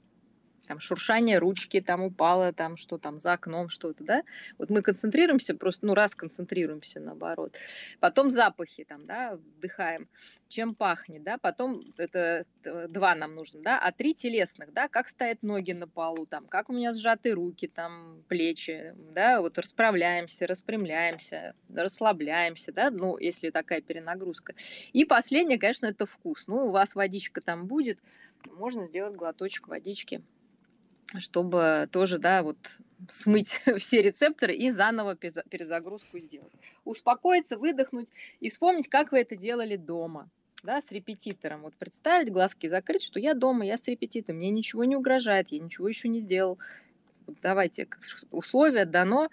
[0.67, 4.23] там шуршание ручки, там упало, там что там за окном что-то, да,
[4.59, 7.57] вот мы концентрируемся, просто, ну, раз концентрируемся, наоборот.
[8.01, 10.09] Потом запахи, там, да, вдыхаем,
[10.49, 12.47] чем пахнет, да, потом это
[12.89, 16.71] два нам нужно, да, а три телесных, да, как стоят ноги на полу, там, как
[16.71, 23.81] у меня сжаты руки, там, плечи, да, вот расправляемся, распрямляемся, расслабляемся, да, ну, если такая
[23.81, 24.55] перенагрузка.
[24.93, 26.47] И последнее, конечно, это вкус.
[26.47, 27.99] Ну, у вас водичка там будет,
[28.47, 30.23] можно сделать глоточек водички
[31.19, 32.57] чтобы тоже, да, вот
[33.09, 36.53] смыть все рецепторы и заново перезагрузку сделать.
[36.85, 38.09] Успокоиться, выдохнуть
[38.41, 40.29] и вспомнить, как вы это делали дома,
[40.63, 41.63] да, с репетитором.
[41.63, 45.59] Вот представить, глазки закрыть, что я дома, я с репетитором, мне ничего не угрожает, я
[45.59, 46.59] ничего еще не сделал.
[47.41, 47.89] Давайте,
[48.31, 49.29] условия дано,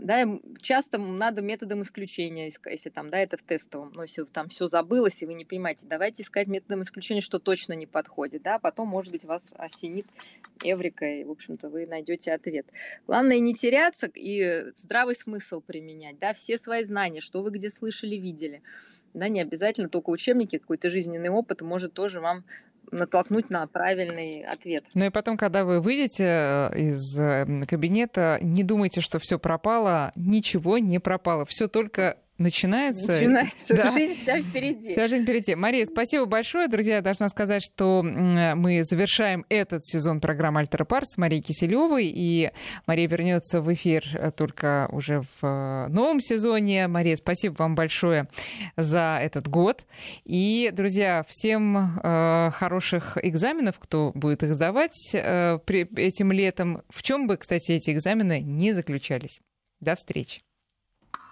[0.00, 0.26] да,
[0.60, 5.22] часто надо методом исключения, если там, да, это в тестовом, но если там все забылось,
[5.22, 9.12] и вы не понимаете, давайте искать методом исключения, что точно не подходит, да, потом, может
[9.12, 10.06] быть, вас осенит
[10.64, 12.66] эврика, и, в общем-то, вы найдете ответ.
[13.06, 18.16] Главное не теряться и здравый смысл применять, да, все свои знания, что вы где слышали,
[18.16, 18.62] видели,
[19.12, 22.44] да, не обязательно только учебники, какой-то жизненный опыт может тоже вам
[22.92, 24.84] натолкнуть на правильный ответ.
[24.94, 30.12] Ну и потом, когда вы выйдете э, из э, кабинета, не думайте, что все пропало,
[30.16, 33.12] ничего не пропало, все только начинается.
[33.12, 33.74] Начинается.
[33.76, 33.90] Да.
[33.92, 34.90] Жизнь вся впереди.
[34.90, 35.54] Вся жизнь впереди.
[35.54, 36.66] Мария, спасибо большое.
[36.68, 42.06] Друзья, я должна сказать, что мы завершаем этот сезон программы «Альтера Пар» с Марией Киселевой.
[42.06, 42.50] И
[42.86, 46.88] Мария вернется в эфир э, только уже в э, новом сезоне.
[46.88, 48.26] Мария, спасибо вам большое
[48.76, 49.84] за этот год.
[50.24, 56.82] И, друзья, всем э, хороших экзаменов, кто будет их сдавать этим летом.
[56.88, 59.40] В чем бы, кстати, эти экзамены не заключались.
[59.80, 60.40] До встречи.